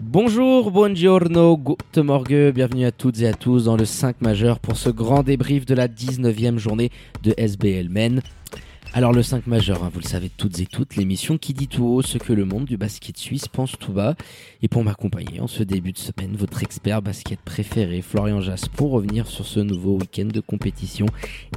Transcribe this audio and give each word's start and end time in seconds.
Bonjour, 0.00 0.72
buongiorno, 0.72 1.56
guten 1.56 2.02
morgue, 2.02 2.50
bienvenue 2.52 2.84
à 2.84 2.90
toutes 2.90 3.20
et 3.20 3.28
à 3.28 3.32
tous 3.32 3.66
dans 3.66 3.76
le 3.76 3.84
5 3.84 4.20
majeur 4.22 4.58
pour 4.58 4.76
ce 4.76 4.90
grand 4.90 5.22
débrief 5.22 5.66
de 5.66 5.74
la 5.74 5.86
19e 5.86 6.58
journée 6.58 6.90
de 7.22 7.32
SBL 7.38 7.88
Men. 7.88 8.20
Alors 8.96 9.12
le 9.12 9.24
5 9.24 9.48
majeur, 9.48 9.82
hein, 9.82 9.90
vous 9.92 9.98
le 9.98 10.06
savez 10.06 10.28
toutes 10.28 10.60
et 10.60 10.66
toutes, 10.66 10.94
l'émission 10.94 11.36
qui 11.36 11.52
dit 11.52 11.66
tout 11.66 11.84
haut 11.84 12.00
ce 12.00 12.16
que 12.16 12.32
le 12.32 12.44
monde 12.44 12.64
du 12.64 12.76
basket 12.76 13.18
suisse 13.18 13.48
pense 13.48 13.76
tout 13.76 13.92
bas. 13.92 14.14
Et 14.62 14.68
pour 14.68 14.84
m'accompagner 14.84 15.40
en 15.40 15.48
ce 15.48 15.64
début 15.64 15.90
de 15.90 15.98
semaine, 15.98 16.36
votre 16.38 16.62
expert 16.62 17.02
basket 17.02 17.40
préféré, 17.40 18.02
Florian 18.02 18.40
Jass, 18.40 18.68
pour 18.68 18.92
revenir 18.92 19.26
sur 19.26 19.46
ce 19.46 19.58
nouveau 19.58 19.98
week-end 19.98 20.26
de 20.26 20.38
compétition. 20.38 21.06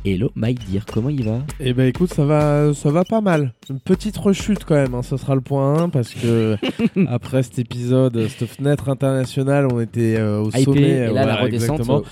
Hello 0.03 0.31
dire 0.67 0.87
comment 0.91 1.09
il 1.09 1.25
va? 1.25 1.43
Eh 1.59 1.73
ben 1.73 1.85
écoute, 1.85 2.11
ça 2.11 2.25
va, 2.25 2.73
ça 2.73 2.89
va 2.89 3.03
pas 3.05 3.21
mal. 3.21 3.53
Une 3.69 3.81
petite 3.81 4.17
rechute 4.17 4.65
quand 4.65 4.73
même, 4.73 4.95
hein, 4.95 5.03
ce 5.03 5.15
sera 5.15 5.35
le 5.35 5.41
point 5.41 5.83
1 5.83 5.89
parce 5.89 6.15
que 6.15 6.57
après 7.07 7.43
cet 7.43 7.59
épisode, 7.59 8.29
cette 8.29 8.49
fenêtre 8.49 8.89
internationale, 8.89 9.67
on 9.71 9.79
était 9.79 10.15
euh, 10.17 10.41
au 10.41 10.49
sommet. 10.49 10.81
Et 10.81 11.13
là, 11.13 11.27
la 11.27 11.35
redescente. 11.35 11.81
Exactement. 11.81 12.03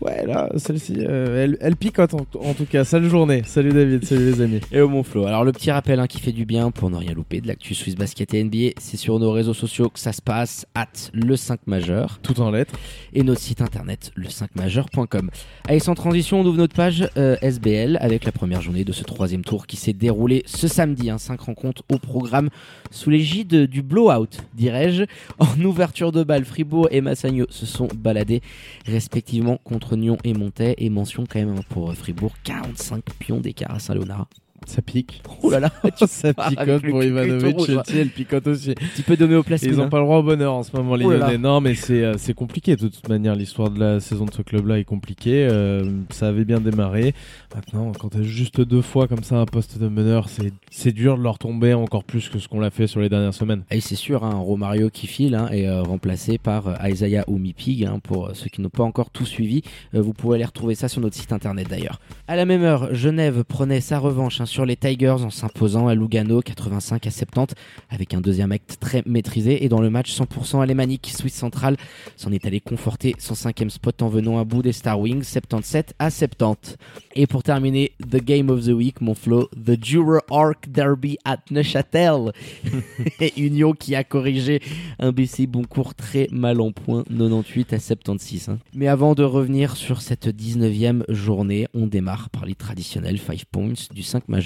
Ouais, 0.00 0.24
là, 0.26 0.48
celle-ci, 0.56 0.94
euh, 1.00 1.44
elle, 1.44 1.58
elle, 1.60 1.76
picote 1.76 2.14
en, 2.14 2.24
tout 2.24 2.64
cas. 2.64 2.84
Salut 2.84 3.10
journée. 3.10 3.42
Salut 3.44 3.74
David, 3.74 4.02
salut 4.06 4.32
les 4.32 4.40
amis. 4.40 4.60
Et 4.72 4.80
au 4.80 4.88
mon 4.88 5.02
Flo. 5.02 5.26
Alors, 5.26 5.44
le 5.44 5.52
petit 5.52 5.70
rappel 5.70 6.00
hein, 6.00 6.06
qui 6.06 6.20
fait 6.20 6.32
du 6.32 6.46
bien 6.46 6.70
pour 6.70 6.88
ne 6.88 6.96
rien 6.96 7.12
louper 7.12 7.42
de 7.42 7.48
l'actu 7.48 7.74
Swiss 7.74 7.96
Basket 7.96 8.32
et 8.32 8.42
NBA, 8.42 8.70
c'est 8.78 8.96
sur 8.96 9.18
nos 9.18 9.30
réseaux 9.30 9.52
sociaux 9.52 9.90
que 9.90 10.00
ça 10.00 10.12
se 10.12 10.22
passe, 10.22 10.64
at 10.74 10.86
le 11.12 11.36
5 11.36 11.66
majeur. 11.66 12.18
Tout 12.22 12.40
en 12.40 12.50
lettres. 12.50 12.72
Et 13.12 13.22
notre 13.22 13.42
site 13.42 13.60
internet, 13.60 14.10
le 14.14 14.28
5majeur.com. 14.28 15.30
Allez, 15.68 15.80
sans 15.80 15.94
transition, 15.94 16.40
on 16.40 16.46
ouvre 16.46 16.56
notre 16.56 16.74
page 16.74 17.06
euh, 17.18 17.36
SBL 17.42 17.98
avec 18.00 18.24
la 18.24 18.32
première 18.32 18.62
journée 18.62 18.84
de 18.84 18.92
ce 18.92 19.04
troisième 19.04 19.44
tour 19.44 19.66
qui 19.66 19.76
s'est 19.76 19.92
déroulé 19.92 20.44
ce 20.46 20.66
samedi. 20.66 21.10
Hein, 21.10 21.18
5 21.18 21.38
rencontres 21.40 21.82
au 21.92 21.98
programme 21.98 22.48
sous 22.90 23.10
l'égide 23.10 23.66
du 23.66 23.82
blowout, 23.82 24.30
dirais-je. 24.54 25.04
En 25.38 25.60
ouverture 25.62 26.10
de 26.10 26.24
balle, 26.24 26.46
Fribourg 26.46 26.88
et 26.90 27.02
Massagno 27.02 27.44
se 27.50 27.66
sont 27.66 27.88
baladés 27.94 28.40
respectivement 28.86 29.58
contre 29.62 29.89
Nyon 29.96 30.18
et 30.24 30.34
Montais. 30.34 30.74
Et 30.78 30.90
mention 30.90 31.24
quand 31.28 31.38
même 31.38 31.62
pour 31.68 31.92
Fribourg, 31.94 32.32
45 32.44 33.04
pions 33.18 33.40
d'écart 33.40 33.72
à 33.72 33.78
Saint-Léonard. 33.78 34.28
Ça 34.66 34.82
pique. 34.82 35.22
Oh 35.42 35.50
là 35.50 35.60
là, 35.60 35.70
ça 36.06 36.34
picote 36.34 36.82
pour 36.82 37.02
Ivanovic. 37.02 37.56
elle 37.94 38.08
picote 38.08 38.46
aussi. 38.46 38.70
Un 38.70 38.74
petit 38.74 39.02
peu 39.02 39.16
d'homéoplastie. 39.16 39.66
Ils 39.66 39.76
n'ont 39.76 39.88
pas 39.88 39.98
le 39.98 40.04
droit 40.04 40.18
au 40.18 40.22
bonheur 40.22 40.54
en 40.54 40.62
ce 40.62 40.76
moment, 40.76 40.94
les 40.96 41.04
oh 41.04 41.38
Non, 41.38 41.60
mais 41.60 41.74
c'est 41.74 42.12
c'est 42.18 42.34
compliqué 42.34 42.76
de 42.76 42.88
toute 42.88 43.08
manière. 43.08 43.34
L'histoire 43.34 43.70
de 43.70 43.80
la 43.80 44.00
saison 44.00 44.26
de 44.26 44.32
ce 44.32 44.42
club-là 44.42 44.78
est 44.78 44.84
compliquée. 44.84 45.46
Euh, 45.50 45.84
ça 46.10 46.28
avait 46.28 46.44
bien 46.44 46.60
démarré. 46.60 47.14
Maintenant, 47.54 47.92
quand 47.98 48.10
tu 48.10 48.18
as 48.18 48.22
juste 48.22 48.60
deux 48.60 48.82
fois 48.82 49.08
comme 49.08 49.22
ça 49.22 49.36
un 49.36 49.46
poste 49.46 49.78
de 49.78 49.88
meneur, 49.88 50.28
c'est 50.70 50.92
dur 50.92 51.18
de 51.18 51.22
leur 51.22 51.38
tomber 51.38 51.74
encore 51.74 52.04
plus 52.04 52.28
que 52.28 52.38
ce 52.38 52.48
qu'on 52.48 52.60
l'a 52.60 52.70
fait 52.70 52.86
sur 52.86 53.00
les 53.00 53.08
dernières 53.08 53.34
semaines. 53.34 53.62
Et 53.70 53.80
c'est 53.80 53.96
sûr, 53.96 54.24
hein, 54.24 54.34
Romario 54.34 54.90
qui 54.90 55.06
file 55.06 55.34
hein, 55.34 55.48
est 55.50 55.66
euh, 55.66 55.82
remplacé 55.82 56.38
par 56.38 56.68
euh, 56.68 56.88
Isaiah 56.88 57.24
Oumipig. 57.28 57.84
Hein, 57.84 58.00
pour 58.02 58.30
ceux 58.34 58.48
qui 58.48 58.60
n'ont 58.60 58.68
pas 58.68 58.84
encore 58.84 59.10
tout 59.10 59.26
suivi, 59.26 59.62
vous 59.92 60.12
pouvez 60.12 60.36
aller 60.36 60.44
retrouver 60.44 60.74
ça 60.74 60.88
sur 60.88 61.00
notre 61.00 61.16
site 61.16 61.32
internet 61.32 61.68
d'ailleurs. 61.68 62.00
À 62.28 62.36
la 62.36 62.44
même 62.44 62.62
heure, 62.62 62.94
Genève 62.94 63.44
prenait 63.44 63.80
sa 63.80 63.98
revanche 63.98 64.40
sur 64.50 64.66
les 64.66 64.76
Tigers 64.76 65.10
en 65.10 65.30
s'imposant 65.30 65.86
à 65.86 65.94
Lugano 65.94 66.40
85 66.40 67.06
à 67.06 67.10
70 67.10 67.54
avec 67.88 68.14
un 68.14 68.20
deuxième 68.20 68.50
acte 68.50 68.78
très 68.80 69.02
maîtrisé 69.06 69.64
et 69.64 69.68
dans 69.68 69.80
le 69.80 69.90
match 69.90 70.12
100% 70.12 70.60
alémanique 70.60 71.12
Swiss 71.16 71.34
Central 71.34 71.76
s'en 72.16 72.32
est 72.32 72.44
allé 72.44 72.60
conforter 72.60 73.14
son 73.18 73.36
cinquième 73.36 73.70
spot 73.70 74.02
en 74.02 74.08
venant 74.08 74.38
à 74.38 74.44
bout 74.44 74.62
des 74.62 74.72
Star 74.72 74.98
Wings 74.98 75.22
77 75.22 75.94
à 76.00 76.10
70. 76.10 76.76
Et 77.14 77.28
pour 77.28 77.44
terminer, 77.44 77.92
The 78.00 78.16
Game 78.16 78.50
of 78.50 78.64
the 78.64 78.70
Week, 78.70 79.00
mon 79.00 79.14
flow, 79.14 79.48
The 79.54 79.82
Juror 79.82 80.22
Arc 80.30 80.68
Derby 80.68 81.16
at 81.24 81.38
Neuchâtel. 81.50 82.32
Union 83.36 83.72
qui 83.72 83.94
a 83.94 84.02
corrigé 84.02 84.60
un 84.98 85.12
BC 85.12 85.46
Boncourt 85.46 85.94
très 85.94 86.26
mal 86.32 86.60
en 86.60 86.72
point 86.72 87.04
98 87.04 87.72
à 87.72 87.78
76. 87.78 88.48
Hein. 88.48 88.58
Mais 88.74 88.88
avant 88.88 89.14
de 89.14 89.22
revenir 89.22 89.76
sur 89.76 90.02
cette 90.02 90.26
19e 90.26 91.04
journée, 91.08 91.68
on 91.72 91.86
démarre 91.86 92.30
par 92.30 92.46
les 92.46 92.56
traditionnels 92.56 93.18
5 93.18 93.44
points 93.44 93.74
du 93.92 94.02
5 94.02 94.28
majeur. 94.28 94.39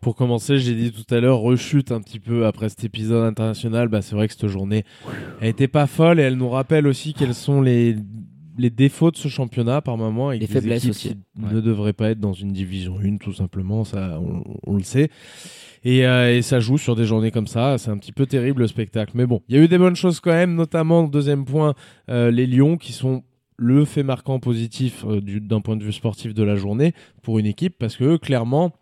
Pour 0.00 0.16
commencer, 0.16 0.58
j'ai 0.58 0.74
dit 0.74 0.92
tout 0.92 1.14
à 1.14 1.20
l'heure, 1.20 1.38
rechute 1.38 1.92
un 1.92 2.00
petit 2.00 2.20
peu 2.20 2.46
après 2.46 2.68
cet 2.68 2.84
épisode 2.84 3.24
international. 3.24 3.88
Bah, 3.88 4.02
c'est 4.02 4.14
vrai 4.14 4.28
que 4.28 4.34
cette 4.34 4.48
journée, 4.48 4.84
elle 5.40 5.48
était 5.48 5.68
pas 5.68 5.86
folle 5.86 6.20
et 6.20 6.22
elle 6.22 6.36
nous 6.36 6.50
rappelle 6.50 6.86
aussi 6.86 7.14
quels 7.14 7.34
sont 7.34 7.60
les 7.60 7.96
les 8.58 8.70
défauts 8.70 9.10
de 9.10 9.16
ce 9.16 9.28
championnat 9.28 9.80
par 9.80 9.96
moment 9.96 10.32
et 10.32 10.38
les 10.38 10.46
faiblesses 10.46 10.86
aussi. 10.86 11.16
ne 11.38 11.60
devraient 11.60 11.92
pas 11.92 12.10
être 12.10 12.20
dans 12.20 12.32
une 12.32 12.52
division 12.52 12.98
1 13.02 13.18
tout 13.18 13.32
simplement. 13.32 13.84
Ça 13.84 14.20
on, 14.66 14.76
le 14.76 14.82
sait. 14.82 15.10
Et, 15.84 16.06
euh, 16.06 16.36
et, 16.36 16.42
ça 16.42 16.58
joue 16.58 16.78
sur 16.78 16.96
des 16.96 17.04
journées 17.04 17.30
comme 17.30 17.46
ça. 17.46 17.78
C'est 17.78 17.90
un 17.90 17.98
petit 17.98 18.12
peu 18.12 18.26
terrible 18.26 18.62
le 18.62 18.68
spectacle. 18.68 19.12
Mais 19.14 19.26
bon 19.26 19.42
il 19.48 19.56
y 19.56 19.58
a 19.58 19.62
eu 19.62 19.68
des 19.68 19.78
bonnes 19.78 19.96
choses 19.96 20.20
quand 20.20 20.32
même 20.32 20.54
notamment 20.54 21.04
deuxième 21.04 21.44
point 21.44 21.74
euh, 22.10 22.30
les 22.30 22.46
Lions 22.46 22.76
qui 22.76 22.92
sont 22.92 23.22
le 23.58 23.84
fait 23.84 24.02
marquant 24.02 24.38
positif 24.38 25.04
euh, 25.06 25.20
d'un 25.20 25.60
point 25.60 25.76
de 25.76 25.84
vue 25.84 25.92
sportif 25.92 26.34
de 26.34 26.42
la 26.42 26.56
journée 26.56 26.92
pour 27.22 27.38
une 27.38 27.46
équipe 27.46 27.76
parce 27.78 27.96
que 27.96 28.16
clairement 28.16 28.72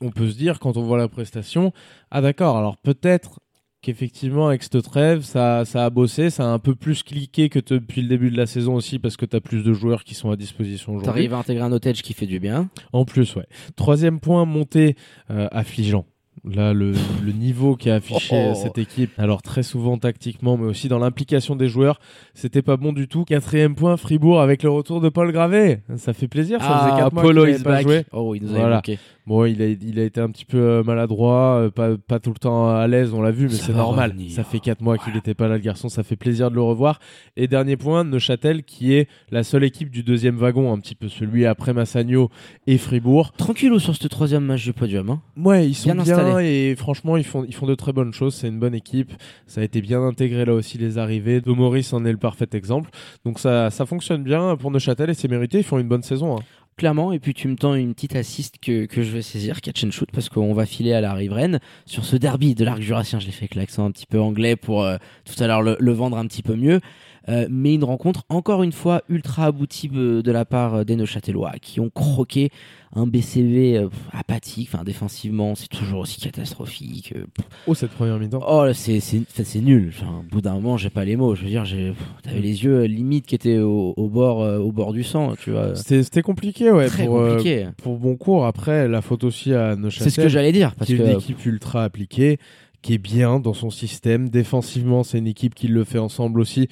on 0.00 0.10
peut 0.10 0.30
se 0.30 0.36
dire 0.36 0.58
quand 0.58 0.76
on 0.76 0.82
voit 0.82 0.98
la 0.98 1.08
prestation, 1.08 1.72
ah 2.10 2.20
d'accord, 2.20 2.56
alors 2.56 2.76
peut-être 2.76 3.40
qu'effectivement 3.82 4.48
avec 4.48 4.62
cette 4.62 4.82
trêve, 4.82 5.22
ça, 5.22 5.64
ça 5.64 5.84
a 5.84 5.90
bossé, 5.90 6.30
ça 6.30 6.44
a 6.44 6.46
un 6.48 6.58
peu 6.58 6.74
plus 6.74 7.02
cliqué 7.02 7.48
que 7.48 7.58
depuis 7.58 8.02
le 8.02 8.08
début 8.08 8.30
de 8.30 8.36
la 8.36 8.46
saison 8.46 8.74
aussi 8.74 8.98
parce 8.98 9.16
que 9.16 9.24
tu 9.24 9.36
as 9.36 9.40
plus 9.40 9.62
de 9.62 9.72
joueurs 9.72 10.04
qui 10.04 10.14
sont 10.14 10.30
à 10.30 10.36
disposition 10.36 10.92
aujourd'hui. 10.92 11.06
T'arrives 11.06 11.34
à 11.34 11.38
intégrer 11.38 11.64
un 11.64 11.72
otage 11.72 12.02
qui 12.02 12.12
fait 12.12 12.26
du 12.26 12.40
bien. 12.40 12.68
En 12.92 13.04
plus, 13.04 13.34
ouais. 13.36 13.46
Troisième 13.76 14.20
point, 14.20 14.44
monté 14.44 14.96
euh, 15.30 15.48
affligeant. 15.50 16.04
Là, 16.42 16.72
le, 16.72 16.94
niveau 17.36 17.76
qui 17.76 17.90
a 17.90 17.96
affiché 17.96 18.50
oh. 18.50 18.54
cette 18.54 18.78
équipe, 18.78 19.10
alors 19.18 19.42
très 19.42 19.62
souvent 19.62 19.98
tactiquement, 19.98 20.56
mais 20.56 20.66
aussi 20.66 20.88
dans 20.88 20.98
l'implication 20.98 21.54
des 21.54 21.68
joueurs, 21.68 22.00
c'était 22.32 22.62
pas 22.62 22.78
bon 22.78 22.94
du 22.94 23.08
tout. 23.08 23.24
Quatrième 23.24 23.74
point, 23.74 23.98
Fribourg 23.98 24.40
avec 24.40 24.62
le 24.62 24.70
retour 24.70 25.02
de 25.02 25.10
Paul 25.10 25.32
Gravé. 25.32 25.80
Ça 25.96 26.14
fait 26.14 26.28
plaisir, 26.28 26.58
ça 26.60 26.66
ah, 26.70 26.88
faisait 26.88 27.02
4 27.02 27.12
mois 27.12 27.46
qu'il 27.46 27.62
pas 27.62 27.82
joué. 27.82 28.04
Oh, 28.12 28.34
il 28.34 28.42
nous 28.44 28.54
a 28.54 28.58
voilà. 28.58 28.82
Bon, 29.26 29.44
il 29.44 29.62
a, 29.62 29.66
il 29.66 30.00
a 30.00 30.02
été 30.02 30.20
un 30.20 30.30
petit 30.30 30.46
peu 30.46 30.58
euh, 30.58 30.82
maladroit, 30.82 31.60
euh, 31.60 31.70
pas, 31.70 31.96
pas 31.96 32.18
tout 32.18 32.30
le 32.30 32.38
temps 32.38 32.68
à 32.68 32.86
l'aise, 32.88 33.12
on 33.12 33.20
l'a 33.20 33.30
vu, 33.30 33.44
mais 33.44 33.54
c'est 33.54 33.74
normal. 33.74 34.14
Ça 34.30 34.42
fait 34.42 34.60
4 34.60 34.80
mois 34.80 34.96
qu'il 34.98 35.12
n'était 35.12 35.34
pas 35.34 35.46
là, 35.46 35.54
le 35.54 35.60
garçon, 35.60 35.88
ça 35.88 36.02
fait 36.02 36.16
plaisir 36.16 36.50
de 36.50 36.56
le 36.56 36.62
revoir. 36.62 37.00
Et 37.36 37.46
dernier 37.46 37.76
point, 37.76 38.02
Neuchâtel, 38.02 38.64
qui 38.64 38.94
est 38.94 39.08
la 39.30 39.44
seule 39.44 39.62
équipe 39.62 39.90
du 39.90 40.02
deuxième 40.02 40.36
wagon, 40.36 40.72
un 40.72 40.78
petit 40.78 40.94
peu 40.94 41.08
celui 41.08 41.46
après 41.46 41.74
Massagno 41.74 42.30
et 42.66 42.78
Fribourg. 42.78 43.32
Tranquille 43.32 43.78
sur 43.78 43.94
ce 43.94 44.08
troisième 44.08 44.44
match 44.44 44.64
du 44.64 44.72
podium. 44.72 45.10
Hein 45.10 45.20
ouais, 45.36 45.68
ils 45.68 45.74
sont 45.74 45.94
bien, 45.94 46.19
et 46.40 46.74
franchement, 46.76 47.16
ils 47.16 47.24
font, 47.24 47.44
ils 47.44 47.54
font 47.54 47.66
de 47.66 47.74
très 47.74 47.92
bonnes 47.92 48.12
choses. 48.12 48.34
C'est 48.34 48.48
une 48.48 48.58
bonne 48.58 48.74
équipe. 48.74 49.12
Ça 49.46 49.60
a 49.60 49.64
été 49.64 49.80
bien 49.80 50.02
intégré 50.02 50.44
là 50.44 50.54
aussi, 50.54 50.78
les 50.78 50.98
arrivées. 50.98 51.40
Domoris 51.40 51.92
en 51.92 52.04
est 52.04 52.12
le 52.12 52.18
parfait 52.18 52.48
exemple. 52.52 52.90
Donc 53.24 53.38
ça, 53.38 53.70
ça 53.70 53.86
fonctionne 53.86 54.22
bien 54.22 54.56
pour 54.56 54.70
Neuchâtel 54.70 55.10
et 55.10 55.14
c'est 55.14 55.28
mérité. 55.28 55.58
Ils 55.58 55.64
font 55.64 55.78
une 55.78 55.88
bonne 55.88 56.02
saison. 56.02 56.36
Hein 56.38 56.42
clairement. 56.80 57.12
Et 57.12 57.18
puis 57.18 57.34
tu 57.34 57.46
me 57.46 57.56
tends 57.56 57.74
une 57.74 57.94
petite 57.94 58.16
assiste 58.16 58.56
que, 58.58 58.86
que 58.86 59.02
je 59.02 59.10
vais 59.10 59.20
saisir, 59.20 59.60
catch 59.60 59.84
and 59.84 59.90
shoot, 59.90 60.08
parce 60.12 60.30
qu'on 60.30 60.54
va 60.54 60.64
filer 60.64 60.94
à 60.94 61.02
la 61.02 61.12
riveraine 61.12 61.60
sur 61.84 62.06
ce 62.06 62.16
derby 62.16 62.54
de 62.54 62.64
l'arc 62.64 62.80
jurassien. 62.80 63.20
Je 63.20 63.26
l'ai 63.26 63.32
fait 63.32 63.44
avec 63.44 63.54
l'accent 63.54 63.84
un 63.84 63.90
petit 63.90 64.06
peu 64.06 64.18
anglais 64.18 64.56
pour 64.56 64.82
euh, 64.82 64.96
tout 65.26 65.40
à 65.42 65.46
l'heure 65.46 65.62
le, 65.62 65.92
vendre 65.92 66.16
un 66.16 66.26
petit 66.26 66.42
peu 66.42 66.56
mieux. 66.56 66.80
Euh, 67.30 67.46
mais 67.50 67.74
une 67.74 67.84
rencontre 67.84 68.24
encore 68.28 68.62
une 68.62 68.72
fois 68.72 69.02
ultra 69.08 69.46
aboutie 69.46 69.90
euh, 69.94 70.22
de 70.22 70.32
la 70.32 70.44
part 70.44 70.84
des 70.84 70.96
Neuchâtelois 70.96 71.52
qui 71.60 71.80
ont 71.80 71.90
croqué 71.90 72.50
un 72.94 73.06
BCV 73.06 73.76
euh, 73.76 73.88
apathique, 74.12 74.68
enfin 74.72 74.82
défensivement, 74.82 75.54
c'est 75.54 75.68
toujours 75.68 76.00
aussi 76.00 76.20
catastrophique. 76.20 77.12
Euh, 77.16 77.24
oh, 77.68 77.74
cette 77.74 77.92
première 77.92 78.18
mi-temps. 78.18 78.42
Oh, 78.46 78.66
c'est 78.74 78.98
c'est 79.00 79.60
nul. 79.60 79.92
Enfin, 79.94 80.24
au 80.26 80.30
bout 80.30 80.40
d'un 80.40 80.54
moment, 80.54 80.76
j'ai 80.76 80.90
pas 80.90 81.04
les 81.04 81.14
mots. 81.16 81.34
Je 81.36 81.42
veux 81.42 81.48
dire, 81.48 81.64
j'ai 81.64 81.92
t'avais 82.22 82.40
les 82.40 82.64
yeux 82.64 82.80
euh, 82.80 82.86
limite 82.86 83.26
qui 83.26 83.36
étaient 83.36 83.58
au, 83.58 83.94
bord 84.08 84.38
au 84.38 84.72
bord 84.72 84.92
du 84.92 85.04
sang, 85.04 85.34
tu 85.40 85.52
vois. 85.52 85.76
C'était 85.76 86.22
compliqué, 86.22 86.70
ouais. 86.72 86.88
Très 86.88 87.06
pour, 87.06 87.18
compliqué. 87.18 87.68
pour 87.82 87.96
bon 87.96 88.16
cours. 88.16 88.44
Après, 88.44 88.88
la 88.88 89.02
faute 89.02 89.22
aussi 89.22 89.54
à 89.54 89.76
Neuchâtel. 89.76 90.10
C'est 90.10 90.20
ce 90.20 90.20
que 90.20 90.28
j'allais 90.28 90.52
dire, 90.52 90.74
parce 90.74 90.90
qui 90.90 90.96
que 90.96 91.02
une 91.02 91.10
équipe 91.10 91.44
ultra 91.46 91.84
appliquée, 91.84 92.38
qui 92.82 92.94
est 92.94 92.98
bien 92.98 93.38
dans 93.38 93.54
son 93.54 93.70
système. 93.70 94.30
Défensivement, 94.30 95.04
c'est 95.04 95.18
une 95.18 95.28
équipe 95.28 95.54
qui 95.54 95.68
le 95.68 95.84
fait 95.84 95.98
ensemble 95.98 96.40
aussi 96.40 96.68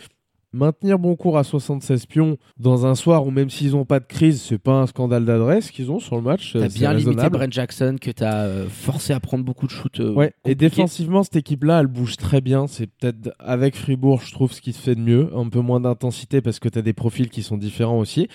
maintenir 0.52 0.98
bon 0.98 1.14
cours 1.16 1.36
à 1.38 1.44
76 1.44 2.06
pions 2.06 2.36
dans 2.58 2.86
un 2.86 2.94
soir 2.94 3.26
où 3.26 3.30
même 3.30 3.50
s'ils 3.50 3.72
n'ont 3.72 3.84
pas 3.84 4.00
de 4.00 4.06
crise, 4.06 4.40
c'est 4.40 4.58
pas 4.58 4.72
un 4.80 4.86
scandale 4.86 5.24
d'adresse 5.24 5.70
qu'ils 5.70 5.90
ont 5.90 5.98
sur 5.98 6.16
le 6.16 6.22
match. 6.22 6.52
T'as 6.54 6.68
c'est 6.68 6.78
bien 6.78 6.92
limité. 6.92 7.28
Brent 7.28 7.50
Jackson 7.52 7.96
que 8.00 8.10
t'as 8.10 8.44
euh, 8.44 8.66
forcé 8.68 9.12
à 9.12 9.20
prendre 9.20 9.44
beaucoup 9.44 9.66
de 9.66 9.70
shoots. 9.72 10.00
euh, 10.00 10.12
Ouais, 10.12 10.32
et 10.44 10.54
défensivement, 10.54 11.22
cette 11.22 11.36
équipe-là, 11.36 11.80
elle 11.80 11.86
bouge 11.86 12.16
très 12.16 12.40
bien. 12.40 12.66
C'est 12.66 12.86
peut-être 12.86 13.30
avec 13.38 13.76
Fribourg, 13.76 14.22
je 14.24 14.32
trouve, 14.32 14.52
ce 14.52 14.60
qui 14.60 14.72
se 14.72 14.80
fait 14.80 14.94
de 14.94 15.00
mieux. 15.00 15.30
Un 15.36 15.48
peu 15.48 15.60
moins 15.60 15.80
d'intensité 15.80 16.40
parce 16.40 16.58
que 16.58 16.68
tu 16.68 16.78
as 16.78 16.82
des 16.82 16.92
profils 16.94 17.28
qui 17.28 17.42
sont 17.42 17.56
différents 17.58 17.98
aussi. 17.98 18.28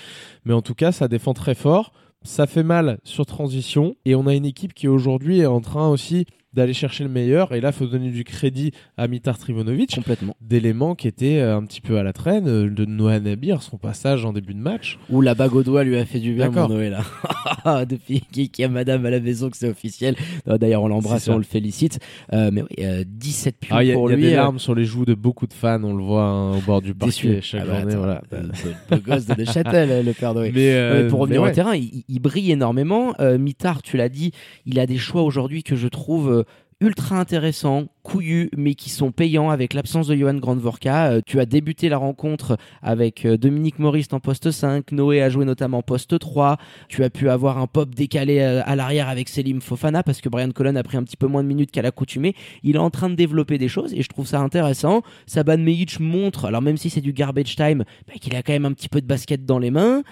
Mais 0.45 0.53
en 0.53 0.61
tout 0.61 0.75
cas, 0.75 0.91
ça 0.91 1.07
défend 1.07 1.33
très 1.33 1.55
fort. 1.55 1.93
Ça 2.25 2.47
fait 2.47 2.63
mal 2.63 2.99
sur 3.03 3.25
transition. 3.25 3.95
Et 4.05 4.15
on 4.15 4.27
a 4.27 4.33
une 4.33 4.45
équipe 4.45 4.73
qui 4.73 4.87
aujourd'hui 4.87 5.39
est 5.39 5.45
en 5.45 5.61
train 5.61 5.89
aussi 5.89 6.25
d'aller 6.53 6.73
chercher 6.73 7.03
le 7.03 7.09
meilleur. 7.09 7.53
Et 7.53 7.61
là, 7.61 7.69
il 7.69 7.73
faut 7.73 7.85
donner 7.87 8.09
du 8.11 8.23
crédit 8.23 8.71
à 8.97 9.07
Mitar 9.07 9.37
Trivonovic. 9.37 9.95
Complètement. 9.95 10.35
D'éléments 10.41 10.95
qui 10.95 11.07
étaient 11.07 11.39
euh, 11.39 11.57
un 11.57 11.63
petit 11.65 11.81
peu 11.81 11.97
à 11.97 12.03
la 12.03 12.13
traîne. 12.13 12.47
euh, 12.47 12.69
De 12.69 12.85
Noah 12.85 13.19
Nabir, 13.19 13.61
son 13.63 13.77
passage 13.77 14.25
en 14.25 14.33
début 14.33 14.53
de 14.53 14.59
match. 14.59 14.97
Ou 15.09 15.21
la 15.21 15.35
bague 15.35 15.55
au 15.55 15.63
doigt 15.63 15.83
lui 15.83 15.97
a 15.97 16.05
fait 16.05 16.19
du 16.19 16.33
bien, 16.33 16.49
mon. 16.49 16.67
Noé, 16.67 16.89
là. 16.89 17.03
Depuis 17.85 18.21
qu'il 18.31 18.49
y 18.59 18.63
a 18.63 18.69
madame 18.69 19.05
à 19.05 19.09
la 19.09 19.19
maison 19.19 19.49
que 19.49 19.57
c'est 19.57 19.69
officiel. 19.69 20.15
D'ailleurs, 20.45 20.83
on 20.83 20.87
l'embrasse 20.87 21.27
et 21.27 21.31
on 21.31 21.37
le 21.37 21.43
félicite. 21.43 21.99
Euh, 22.33 22.49
mais 22.51 22.61
oui, 22.61 22.67
euh, 22.85 23.03
17 23.07 23.55
pions 23.59 23.75
Ah, 23.77 23.83
y 23.83 23.91
a, 23.91 23.93
pour 23.95 24.09
y 24.09 24.13
a 24.13 24.15
lui. 24.15 24.23
des 24.23 24.33
euh, 24.33 24.37
larmes 24.37 24.59
sur 24.59 24.75
les 24.75 24.85
joues 24.85 25.05
de 25.05 25.13
beaucoup 25.13 25.47
de 25.47 25.53
fans. 25.53 25.81
On 25.83 25.95
le 25.95 26.03
voit 26.03 26.23
hein, 26.23 26.57
au 26.57 26.61
bord 26.61 26.81
du 26.81 26.93
parquet 26.93 27.39
chaque 27.41 27.61
Ah 27.63 27.65
bah, 27.65 27.79
journée. 27.79 27.93
attends, 27.93 28.03
voilà. 28.03 28.21
c'est 28.53 28.95
le 28.95 29.01
gosse 29.01 29.25
de 29.25 29.33
Deschâtel, 29.33 30.05
le 30.05 30.13
père 30.13 30.33
Noé. 30.33 30.51
Mais, 30.53 31.07
pour 31.09 31.19
revenir 31.21 31.41
mais 31.43 31.49
au 31.49 31.53
terrain, 31.53 31.75
il, 31.75 32.03
il 32.07 32.19
brille 32.19 32.51
énormément. 32.51 33.13
Mitard, 33.39 33.81
tu 33.81 33.97
l'as 33.97 34.09
dit, 34.09 34.31
il 34.65 34.79
a 34.79 34.85
des 34.85 34.97
choix 34.97 35.23
aujourd'hui 35.23 35.63
que 35.63 35.75
je 35.75 35.87
trouve 35.87 36.42
ultra 36.83 37.19
intéressants, 37.19 37.87
couillus, 38.03 38.49
mais 38.55 38.75
qui 38.75 38.89
sont 38.89 39.11
payants 39.11 39.49
avec 39.49 39.73
l'absence 39.73 40.07
de 40.07 40.15
Johan 40.15 40.33
Grandvorka. 40.35 41.11
Euh, 41.13 41.21
tu 41.25 41.39
as 41.39 41.45
débuté 41.45 41.89
la 41.89 41.97
rencontre 41.97 42.57
avec 42.81 43.25
euh, 43.25 43.37
Dominique 43.37 43.79
Maurice 43.79 44.07
en 44.11 44.19
poste 44.19 44.51
5, 44.51 44.91
Noé 44.91 45.21
a 45.21 45.29
joué 45.29 45.45
notamment 45.45 45.81
poste 45.81 46.19
3. 46.19 46.57
Tu 46.89 47.03
as 47.03 47.09
pu 47.09 47.29
avoir 47.29 47.57
un 47.57 47.65
pop 47.67 47.95
décalé 47.95 48.39
euh, 48.39 48.61
à 48.65 48.75
l'arrière 48.75 49.07
avec 49.09 49.29
Selim 49.29 49.61
Fofana 49.61 50.03
parce 50.03 50.21
que 50.21 50.29
Brian 50.29 50.51
Colon 50.51 50.75
a 50.75 50.83
pris 50.83 50.97
un 50.97 51.03
petit 51.03 51.17
peu 51.17 51.27
moins 51.27 51.41
de 51.43 51.47
minutes 51.47 51.71
qu'à 51.71 51.81
l'accoutumée. 51.81 52.35
Il 52.61 52.75
est 52.75 52.79
en 52.79 52.89
train 52.89 53.09
de 53.09 53.15
développer 53.15 53.57
des 53.57 53.69
choses 53.69 53.93
et 53.93 54.01
je 54.03 54.09
trouve 54.09 54.27
ça 54.27 54.39
intéressant. 54.41 55.01
Saban 55.25 55.57
Mejic 55.57 55.99
montre, 55.99 56.45
alors 56.45 56.61
même 56.61 56.77
si 56.77 56.89
c'est 56.89 57.01
du 57.01 57.13
garbage 57.13 57.55
time, 57.55 57.83
bah, 58.07 58.13
qu'il 58.19 58.35
a 58.35 58.43
quand 58.43 58.53
même 58.53 58.65
un 58.65 58.73
petit 58.73 58.89
peu 58.89 58.99
de 59.01 59.07
basket 59.07 59.45
dans 59.45 59.59
les 59.59 59.71
mains. 59.71 60.03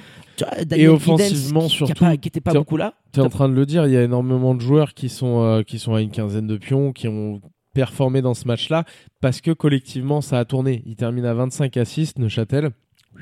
Daniel 0.65 0.89
offensivement, 0.89 1.67
Giddens, 1.67 1.69
qui- 1.69 1.75
qui 1.77 1.83
a 1.83 1.85
surtout, 1.87 2.05
pas- 2.05 2.17
qui 2.17 2.27
était 2.29 2.41
pas 2.41 2.53
beaucoup 2.53 2.77
là. 2.77 2.93
Tu 3.13 3.19
es 3.19 3.23
en 3.23 3.29
train 3.29 3.49
de 3.49 3.53
le 3.53 3.65
dire, 3.65 3.85
il 3.85 3.93
y 3.93 3.97
a 3.97 4.01
énormément 4.03 4.55
de 4.55 4.61
joueurs 4.61 4.93
qui 4.93 5.09
sont, 5.09 5.41
euh, 5.43 5.61
qui 5.63 5.77
sont 5.77 5.93
à 5.93 6.01
une 6.01 6.09
quinzaine 6.09 6.47
de 6.47 6.57
pions, 6.57 6.93
qui 6.93 7.07
ont 7.07 7.41
performé 7.73 8.21
dans 8.21 8.33
ce 8.33 8.47
match-là, 8.47 8.85
parce 9.21 9.41
que 9.41 9.51
collectivement, 9.51 10.21
ça 10.21 10.39
a 10.39 10.45
tourné. 10.45 10.83
Il 10.85 10.95
termine 10.95 11.25
à 11.25 11.33
25 11.33 11.77
assists, 11.77 12.19
Neuchâtel. 12.19 12.71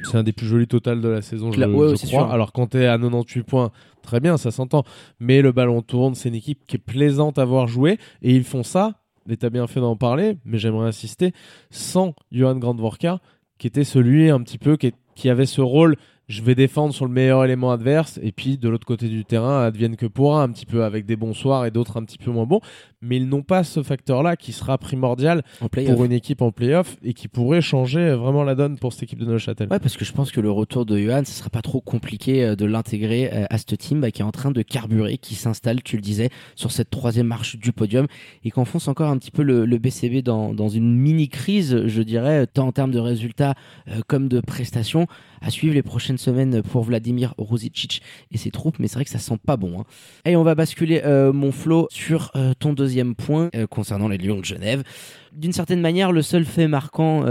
C'est 0.03 0.17
un 0.17 0.23
des 0.23 0.33
plus 0.33 0.45
jolis 0.45 0.67
totals 0.67 1.01
de 1.01 1.07
la 1.09 1.21
saison, 1.23 1.51
je, 1.51 1.59
ouais, 1.75 1.97
crois. 2.19 2.31
Alors 2.31 2.51
quand 2.51 2.67
tu 2.67 2.77
es 2.77 2.85
à 2.85 2.95
98 2.97 3.41
points, 3.43 3.71
très 4.03 4.19
bien, 4.19 4.37
ça 4.37 4.51
s'entend. 4.51 4.83
Mais 5.19 5.41
le 5.41 5.51
ballon 5.51 5.81
tourne, 5.81 6.13
c'est 6.13 6.29
une 6.29 6.35
équipe 6.35 6.59
qui 6.67 6.75
est 6.75 6.79
plaisante 6.79 7.39
à 7.39 7.45
voir 7.45 7.67
jouer, 7.67 7.97
et 8.21 8.35
ils 8.35 8.43
font 8.43 8.61
ça, 8.61 9.01
et 9.27 9.35
tu 9.35 9.45
as 9.45 9.49
bien 9.49 9.65
fait 9.65 9.79
d'en 9.79 9.95
parler, 9.95 10.37
mais 10.45 10.59
j'aimerais 10.59 10.87
insister, 10.87 11.33
sans 11.71 12.13
Johan 12.31 12.55
Grandvorka, 12.57 13.19
qui 13.57 13.65
était 13.65 13.83
celui 13.83 14.29
un 14.29 14.41
petit 14.43 14.59
peu 14.59 14.77
qui, 14.77 14.87
est- 14.87 14.95
qui 15.15 15.27
avait 15.29 15.47
ce 15.47 15.61
rôle 15.61 15.95
je 16.29 16.43
vais 16.43 16.53
défendre 16.53 16.93
sur 16.93 17.05
le 17.05 17.11
meilleur 17.11 17.43
élément 17.43 17.71
adverse 17.71 18.19
et 18.21 18.31
puis 18.31 18.59
de 18.59 18.69
l'autre 18.69 18.85
côté 18.85 19.09
du 19.09 19.25
terrain 19.25 19.63
advienne 19.63 19.95
que 19.95 20.05
pourra 20.05 20.43
un 20.43 20.49
petit 20.49 20.67
peu 20.67 20.83
avec 20.83 21.07
des 21.07 21.15
bons 21.15 21.33
soirs 21.33 21.65
et 21.65 21.71
d'autres 21.71 21.97
un 21.97 22.03
petit 22.03 22.19
peu 22.19 22.29
moins 22.29 22.45
bons. 22.45 22.61
Mais 23.01 23.17
ils 23.17 23.27
n'ont 23.27 23.41
pas 23.41 23.63
ce 23.63 23.81
facteur 23.81 24.21
là 24.21 24.35
qui 24.35 24.51
sera 24.51 24.77
primordial 24.77 25.41
pour 25.59 26.05
une 26.05 26.11
équipe 26.11 26.41
en 26.41 26.51
playoff 26.51 26.97
et 27.03 27.13
qui 27.13 27.27
pourrait 27.27 27.61
changer 27.61 28.11
vraiment 28.13 28.43
la 28.43 28.53
donne 28.53 28.77
pour 28.77 28.93
cette 28.93 29.03
équipe 29.03 29.19
de 29.19 29.25
Neuchâtel. 29.25 29.69
Ouais, 29.71 29.79
parce 29.79 29.97
que 29.97 30.05
je 30.05 30.13
pense 30.13 30.31
que 30.31 30.39
le 30.39 30.51
retour 30.51 30.85
de 30.85 30.99
Johan, 30.99 31.23
ce 31.25 31.31
sera 31.31 31.49
pas 31.49 31.63
trop 31.63 31.81
compliqué 31.81 32.43
euh, 32.43 32.55
de 32.55 32.65
l'intégrer 32.65 33.31
euh, 33.33 33.45
à 33.49 33.57
cette 33.57 33.77
team 33.77 34.01
bah, 34.01 34.11
qui 34.11 34.21
est 34.21 34.25
en 34.25 34.31
train 34.31 34.51
de 34.51 34.61
carburer, 34.61 35.17
qui 35.17 35.33
s'installe, 35.33 35.81
tu 35.81 35.95
le 35.95 36.01
disais, 36.01 36.29
sur 36.55 36.71
cette 36.71 36.91
troisième 36.91 37.27
marche 37.27 37.57
du 37.57 37.71
podium 37.71 38.05
et 38.43 38.51
qu'enfonce 38.51 38.87
encore 38.87 39.09
un 39.09 39.17
petit 39.17 39.31
peu 39.31 39.41
le, 39.41 39.65
le 39.65 39.77
BCB 39.79 40.21
dans, 40.21 40.53
dans 40.53 40.69
une 40.69 40.95
mini-crise, 40.95 41.87
je 41.87 42.01
dirais, 42.03 42.45
tant 42.45 42.67
en 42.67 42.71
termes 42.71 42.91
de 42.91 42.99
résultats 42.99 43.55
euh, 43.87 44.01
comme 44.07 44.27
de 44.27 44.41
prestations. 44.41 45.07
À 45.41 45.49
suivre 45.49 45.73
les 45.73 45.83
prochaines 45.83 46.17
semaines 46.17 46.61
pour 46.61 46.83
Vladimir 46.83 47.33
Rosicic 47.37 48.01
et 48.31 48.37
ses 48.37 48.51
troupes, 48.51 48.79
mais 48.79 48.87
c'est 48.87 48.95
vrai 48.95 49.05
que 49.05 49.09
ça 49.09 49.19
sent 49.19 49.37
pas 49.45 49.57
bon. 49.57 49.81
Hein. 49.81 49.85
Et 50.25 50.35
on 50.35 50.43
va 50.43 50.55
basculer, 50.55 51.01
euh, 51.05 51.31
mon 51.31 51.51
Flo, 51.51 51.87
sur 51.91 52.31
euh, 52.35 52.53
ton 52.57 52.73
deuxième 52.73 53.15
point 53.15 53.49
euh, 53.55 53.67
concernant 53.67 54.07
les 54.07 54.17
Lions 54.17 54.39
de 54.39 54.45
Genève 54.45 54.83
d'une 55.31 55.53
certaine 55.53 55.79
manière 55.79 56.11
le 56.11 56.23
seul 56.23 56.43
fait 56.43 56.67
marquant 56.67 57.23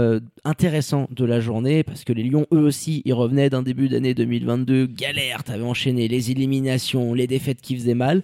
intéressant 0.45 1.09
de 1.11 1.25
la 1.25 1.41
journée 1.41 1.83
parce 1.83 2.05
que 2.05 2.13
les 2.13 2.23
Lions 2.23 2.45
eux 2.53 2.59
aussi 2.59 3.01
ils 3.03 3.11
revenaient 3.11 3.49
d'un 3.49 3.61
début 3.61 3.89
d'année 3.89 4.13
2022 4.13 4.85
galère 4.85 5.43
t'avais 5.43 5.65
enchaîné 5.65 6.07
les 6.07 6.31
éliminations 6.31 7.13
les 7.13 7.27
défaites 7.27 7.59
qui 7.59 7.75
faisaient 7.75 7.95
mal 7.95 8.23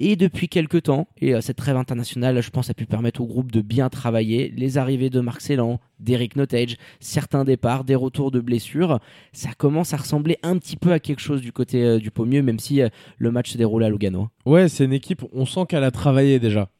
et 0.00 0.16
depuis 0.16 0.48
quelques 0.48 0.84
temps, 0.84 1.06
et 1.20 1.34
euh, 1.34 1.42
cette 1.42 1.58
trêve 1.58 1.76
internationale, 1.76 2.42
je 2.42 2.50
pense, 2.50 2.70
a 2.70 2.74
pu 2.74 2.86
permettre 2.86 3.20
au 3.20 3.26
groupe 3.26 3.52
de 3.52 3.60
bien 3.60 3.90
travailler. 3.90 4.52
Les 4.56 4.78
arrivées 4.78 5.10
de 5.10 5.20
Marc 5.20 5.42
Célan, 5.42 5.78
d'Eric 6.00 6.36
Notage, 6.36 6.78
certains 7.00 7.44
départs, 7.44 7.84
des 7.84 7.94
retours 7.94 8.30
de 8.30 8.40
blessures, 8.40 8.98
ça 9.32 9.50
commence 9.56 9.92
à 9.92 9.98
ressembler 9.98 10.38
un 10.42 10.56
petit 10.56 10.76
peu 10.76 10.92
à 10.92 10.98
quelque 10.98 11.20
chose 11.20 11.42
du 11.42 11.52
côté 11.52 11.84
euh, 11.84 11.98
du 11.98 12.10
Pommier, 12.10 12.40
même 12.40 12.58
si 12.58 12.80
euh, 12.80 12.88
le 13.18 13.30
match 13.30 13.50
se 13.50 13.58
déroule 13.58 13.84
à 13.84 13.90
Lugano. 13.90 14.28
Ouais, 14.46 14.68
c'est 14.70 14.86
une 14.86 14.94
équipe, 14.94 15.22
on 15.34 15.44
sent 15.44 15.66
qu'elle 15.68 15.84
a 15.84 15.90
travaillé 15.90 16.40
déjà. 16.40 16.70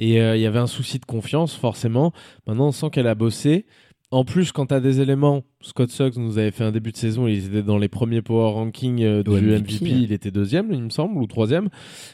Et 0.00 0.18
il 0.18 0.40
y 0.40 0.46
avait 0.46 0.60
un 0.60 0.68
souci 0.68 1.00
de 1.00 1.04
confiance, 1.04 1.56
forcément. 1.56 2.12
Maintenant, 2.46 2.68
on 2.68 2.72
sent 2.72 2.88
qu'elle 2.92 3.08
a 3.08 3.16
bossé. 3.16 3.66
En 4.10 4.24
plus, 4.24 4.52
quand 4.52 4.66
tu 4.66 4.74
as 4.74 4.80
des 4.80 5.00
éléments, 5.00 5.42
Scott 5.60 5.90
Suggs 5.90 6.16
nous 6.16 6.38
avait 6.38 6.50
fait 6.50 6.64
un 6.64 6.72
début 6.72 6.92
de 6.92 6.96
saison, 6.96 7.26
il 7.26 7.44
était 7.44 7.62
dans 7.62 7.76
les 7.76 7.88
premiers 7.88 8.22
power 8.22 8.52
rankings 8.54 9.02
euh, 9.02 9.22
du 9.22 9.30
MVP, 9.30 9.58
MVP, 9.60 9.90
il 9.90 10.12
était 10.12 10.30
deuxième, 10.30 10.72
il 10.72 10.82
me 10.82 10.88
semble, 10.90 11.18
ou 11.18 11.26
troisième. 11.26 11.68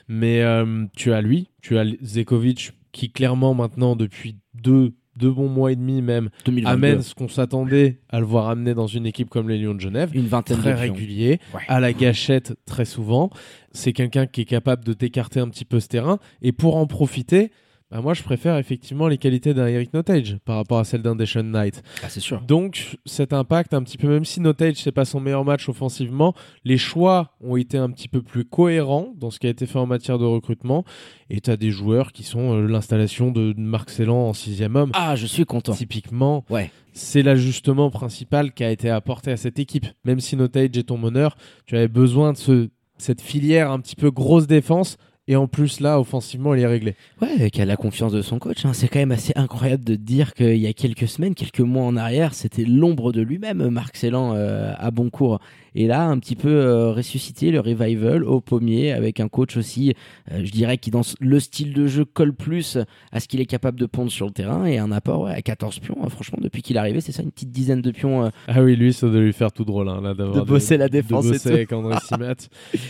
Mais 0.09 0.43
euh, 0.43 0.87
tu 0.97 1.13
as 1.13 1.23
lui, 1.23 1.51
tu 1.63 1.79
as 1.79 1.85
Zekovic, 2.03 2.73
qui 2.91 3.11
clairement 3.13 3.55
maintenant, 3.55 3.95
depuis 3.95 4.37
deux, 4.55 4.93
deux 5.17 5.31
bons 5.31 5.49
mois 5.49 5.71
et 5.71 5.77
demi 5.77 6.03
même, 6.03 6.31
2022. 6.47 6.69
amène 6.75 7.03
ce 7.03 7.15
qu'on 7.15 7.29
s'attendait 7.29 8.01
à 8.09 8.19
le 8.19 8.27
voir 8.27 8.49
amener 8.49 8.75
dans 8.75 8.89
une 8.89 9.07
équipe 9.07 9.31
comme 9.31 9.49
les 9.49 9.59
Lions 9.59 9.75
de 9.77 9.81
Genève 9.81 10.11
Une 10.15 10.27
vingtaine 10.27 10.59
très 10.59 10.73
de 10.73 10.79
régulier, 10.79 11.39
Ouais. 11.55 11.61
à 11.69 11.79
la 11.79 11.93
gâchette 11.93 12.55
très 12.67 12.87
souvent. 12.87 13.31
C'est 13.71 13.93
quelqu'un 13.93 14.27
qui 14.27 14.41
est 14.41 14.47
capable 14.47 14.85
de 14.85 14.95
t'écarter 14.95 15.39
un 15.39 15.49
petit 15.49 15.65
peu 15.65 15.79
ce 15.79 15.87
terrain. 15.87 16.19
Et 16.43 16.51
pour 16.51 16.75
en 16.77 16.89
profiter, 16.89 17.53
bah 17.95 18.01
moi 18.03 18.13
je 18.13 18.25
préfère 18.25 18.57
effectivement 18.59 19.07
les 19.07 19.19
qualités 19.19 19.55
d'un 19.55 19.69
Eric 19.69 19.95
Notage 19.95 20.37
par 20.45 20.57
rapport 20.57 20.81
à 20.81 20.85
celles 20.85 21.01
d'un 21.03 21.15
Deshaun 21.15 21.45
Knight. 21.45 21.81
Ah, 22.03 22.09
c'est 22.09 22.19
sûr. 22.19 22.41
Donc 22.41 22.99
cet 23.07 23.33
impact 23.33 23.73
un 23.73 23.85
petit 23.85 23.97
peu, 23.99 24.09
même 24.09 24.25
si 24.25 24.41
Notage 24.41 24.75
c'est 24.83 24.91
pas 24.93 25.05
son 25.05 25.21
meilleur 25.21 25.45
match 25.45 25.69
offensivement, 25.69 26.35
les 26.65 26.77
choix 26.77 27.37
ont 27.41 27.57
été 27.57 27.79
un 27.79 27.89
petit 27.91 28.09
peu 28.09 28.21
plus 28.21 28.45
cohérents 28.45 29.15
dans 29.17 29.31
ce 29.31 29.39
qui 29.39 29.47
a 29.47 29.51
été 29.51 29.67
fait 29.67 29.79
en 29.79 29.87
matière 29.87 30.19
de 30.19 30.25
recrutement. 30.25 30.85
Et 31.31 31.41
tu 31.41 31.51
as 31.51 31.57
des 31.57 31.71
joueurs 31.71 32.11
qui 32.13 32.25
sont 32.25 32.53
euh, 32.55 32.67
l'installation 32.67 33.31
de 33.31 33.55
Marc 33.57 33.91
Célan 33.91 34.29
en 34.29 34.33
sixième 34.33 34.75
homme. 34.77 34.91
Ah, 34.93 35.15
je 35.17 35.27
suis 35.27 35.45
content. 35.45 35.73
Typiquement, 35.73 36.45
Ouais. 36.51 36.71
c'est 36.93 37.23
l'ajustement 37.23 37.91
principal 37.91 38.53
qui 38.53 38.65
a 38.65 38.71
été 38.73 38.91
apporté 38.91 39.31
à 39.31 39.37
cette 39.37 39.59
équipe. 39.61 39.87
Même 40.05 40.19
si 40.21 40.37
Notage 40.37 40.77
est 40.77 40.89
ton 40.89 40.99
meneur, 40.99 41.37
tu 41.65 41.77
avais 41.77 41.89
besoin 41.89 42.33
de 42.33 42.39
ce, 42.39 42.69
cette 42.99 43.21
filière 43.21 43.71
un 43.71 43.79
petit 43.79 43.97
peu 43.97 44.11
grosse 44.11 44.47
défense. 44.49 44.97
Et 45.27 45.37
en 45.37 45.47
plus, 45.47 45.81
là, 45.81 45.99
offensivement, 45.99 46.53
elle 46.53 46.61
est 46.61 46.67
réglée. 46.67 46.97
Ouais, 47.23 47.49
qui 47.51 47.63
a 47.63 47.65
la 47.65 47.77
confiance 47.77 48.13
de 48.13 48.21
son 48.21 48.39
coach. 48.39 48.67
hein. 48.67 48.73
C'est 48.75 48.89
quand 48.89 48.99
même 48.99 49.13
assez 49.13 49.33
incroyable 49.37 49.83
de 49.83 49.95
dire 49.95 50.35
qu'il 50.35 50.59
y 50.59 50.67
a 50.67 50.73
quelques 50.75 51.09
semaines, 51.09 51.35
quelques 51.35 51.61
mois 51.61 51.85
en 51.85 51.97
arrière, 51.97 52.35
c'était 52.35 52.65
l'ombre 52.65 53.11
de 53.11 53.23
lui-même, 53.23 53.67
Marc 53.71 53.97
Célan, 53.97 54.35
euh, 54.35 54.73
à 54.77 54.91
bon 54.91 55.09
cours. 55.09 55.41
Et 55.77 55.87
là, 55.89 56.05
un 56.05 56.19
petit 56.21 56.37
peu 56.37 56.51
euh, 56.51 56.93
ressuscité 56.93 57.51
le 57.51 57.59
revival 57.59 58.23
au 58.23 58.41
pommier 58.41 58.93
avec 58.93 59.19
un 59.19 59.29
coach 59.29 59.57
aussi, 59.57 59.95
euh, 60.31 60.43
je 60.45 60.53
dirais, 60.53 60.77
qui 60.79 60.91
dans 60.93 61.01
le 61.19 61.41
style 61.41 61.73
de 61.73 61.87
jeu 61.89 62.05
colle 62.05 62.33
plus 62.35 62.79
à 63.11 63.19
ce 63.19 63.27
qu'il 63.27 63.41
est 63.41 63.47
capable 63.47 63.81
de 63.81 63.87
pondre 63.87 64.11
sur 64.13 64.27
le 64.27 64.33
terrain 64.33 64.67
et 64.67 64.79
un 64.79 64.93
apport 64.93 65.23
ouais, 65.23 65.33
à 65.33 65.43
14 65.43 65.81
pions. 65.81 65.97
hein. 66.05 66.09
Franchement, 66.11 66.39
depuis 66.41 66.61
qu'il 66.63 66.77
est 66.77 66.79
arrivé, 66.79 67.01
c'est 67.01 67.11
ça, 67.13 67.23
une 67.23 67.33
petite 67.33 67.51
dizaine 67.51 67.81
de 67.81 67.91
pions. 67.91 68.27
euh, 68.27 68.29
Ah 68.47 68.63
oui, 68.63 68.77
lui, 68.77 68.93
ça 68.93 69.09
doit 69.09 69.21
lui 69.21 69.33
faire 69.33 69.51
tout 69.53 69.65
drôle, 69.65 69.89
hein, 69.89 70.01
là, 70.03 70.13
d'avoir 70.15 70.37
De 70.37 70.43
bosser 70.49 70.77
la 70.77 70.89
défense 70.89 71.25
de 71.25 71.31
et 71.31 71.33
bosser 71.33 71.49
tout. 71.49 71.55
avec 71.55 71.73
André 71.73 71.97
Simat. 72.07 72.35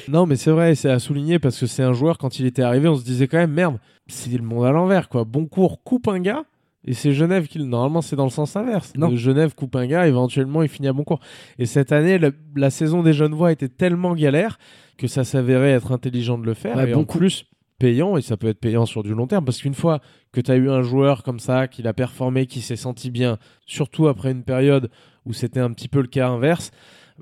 non, 0.09 0.27
mais 0.27 0.37
c'est 0.37 0.51
vrai, 0.51 0.75
c'est 0.75 0.91
à 0.91 0.99
souligner 0.99 1.39
parce 1.39 1.59
que 1.59 1.67
c'est 1.67 1.83
un 1.85 1.93
joueur, 1.95 2.19
quand 2.25 2.39
il 2.39 2.47
était 2.47 2.63
arrivé, 2.63 2.89
on 2.89 2.97
se 2.97 3.05
disait 3.05 3.29
quand 3.29 3.37
même, 3.37 3.53
merde, 3.53 3.77
c'est 4.07 4.31
le 4.31 4.43
monde 4.43 4.65
à 4.65 4.73
l'envers, 4.73 5.11
quoi. 5.11 5.25
Bon 5.25 5.45
cours, 5.45 5.83
coupe 5.83 6.09
un 6.09 6.21
gars. 6.21 6.45
Et 6.87 6.95
c'est 6.95 7.13
Genève 7.13 7.49
qui, 7.49 7.59
normalement, 7.59 8.01
c'est 8.01 8.17
dans 8.17 8.25
le 8.25 8.31
sens 8.31 8.57
inverse. 8.57 8.95
Non. 8.97 9.11
De 9.11 9.17
Genève 9.17 9.55
coupe 9.55 9.77
un 9.77 9.87
gars, 9.87 10.07
éventuellement, 10.09 10.63
il 10.63 10.71
finit 10.71 10.89
à 10.89 10.95
bon 10.95 11.05
cours. 11.05 11.21
Et 11.59 11.67
cette 11.67 11.93
année, 11.93 12.17
la, 12.19 12.31
la 12.57 12.71
saison 12.71 13.03
des 13.03 13.13
jeunes 13.13 13.35
voix 13.35 13.53
était 13.53 13.69
tellement 13.69 14.15
galère 14.15 14.59
que 14.97 15.07
ça 15.07 15.23
s'avérait 15.23 15.73
être 15.73 15.93
intelligent 15.93 16.39
de 16.39 16.47
le 16.47 16.55
faire. 16.55 16.79
Ouais, 16.79 16.89
et 16.89 16.95
bon 16.95 17.01
en 17.01 17.05
coup. 17.05 17.19
plus, 17.19 17.45
payant, 17.79 18.17
et 18.17 18.23
ça 18.23 18.39
peut 18.39 18.49
être 18.49 18.61
payant 18.61 18.87
sur 18.87 19.03
du 19.03 19.13
long 19.13 19.27
terme, 19.27 19.45
parce 19.45 19.59
qu'une 19.61 19.75
fois 19.75 20.01
que 20.33 20.41
tu 20.41 20.51
as 20.51 20.57
eu 20.57 20.71
un 20.71 20.81
joueur 20.81 21.25
comme 21.25 21.41
ça, 21.41 21.69
qu'il 21.69 21.87
a 21.87 21.93
performé, 21.93 22.47
qui 22.47 22.63
s'est 22.63 22.77
senti 22.77 23.11
bien, 23.11 23.37
surtout 23.67 24.09
après 24.09 24.31
une 24.31 24.45
période 24.45 24.89
où 25.27 25.35
c'était 25.35 25.61
un 25.61 25.73
petit 25.73 25.89
peu 25.89 26.01
le 26.01 26.09
cas 26.09 26.29
inverse, 26.29 26.71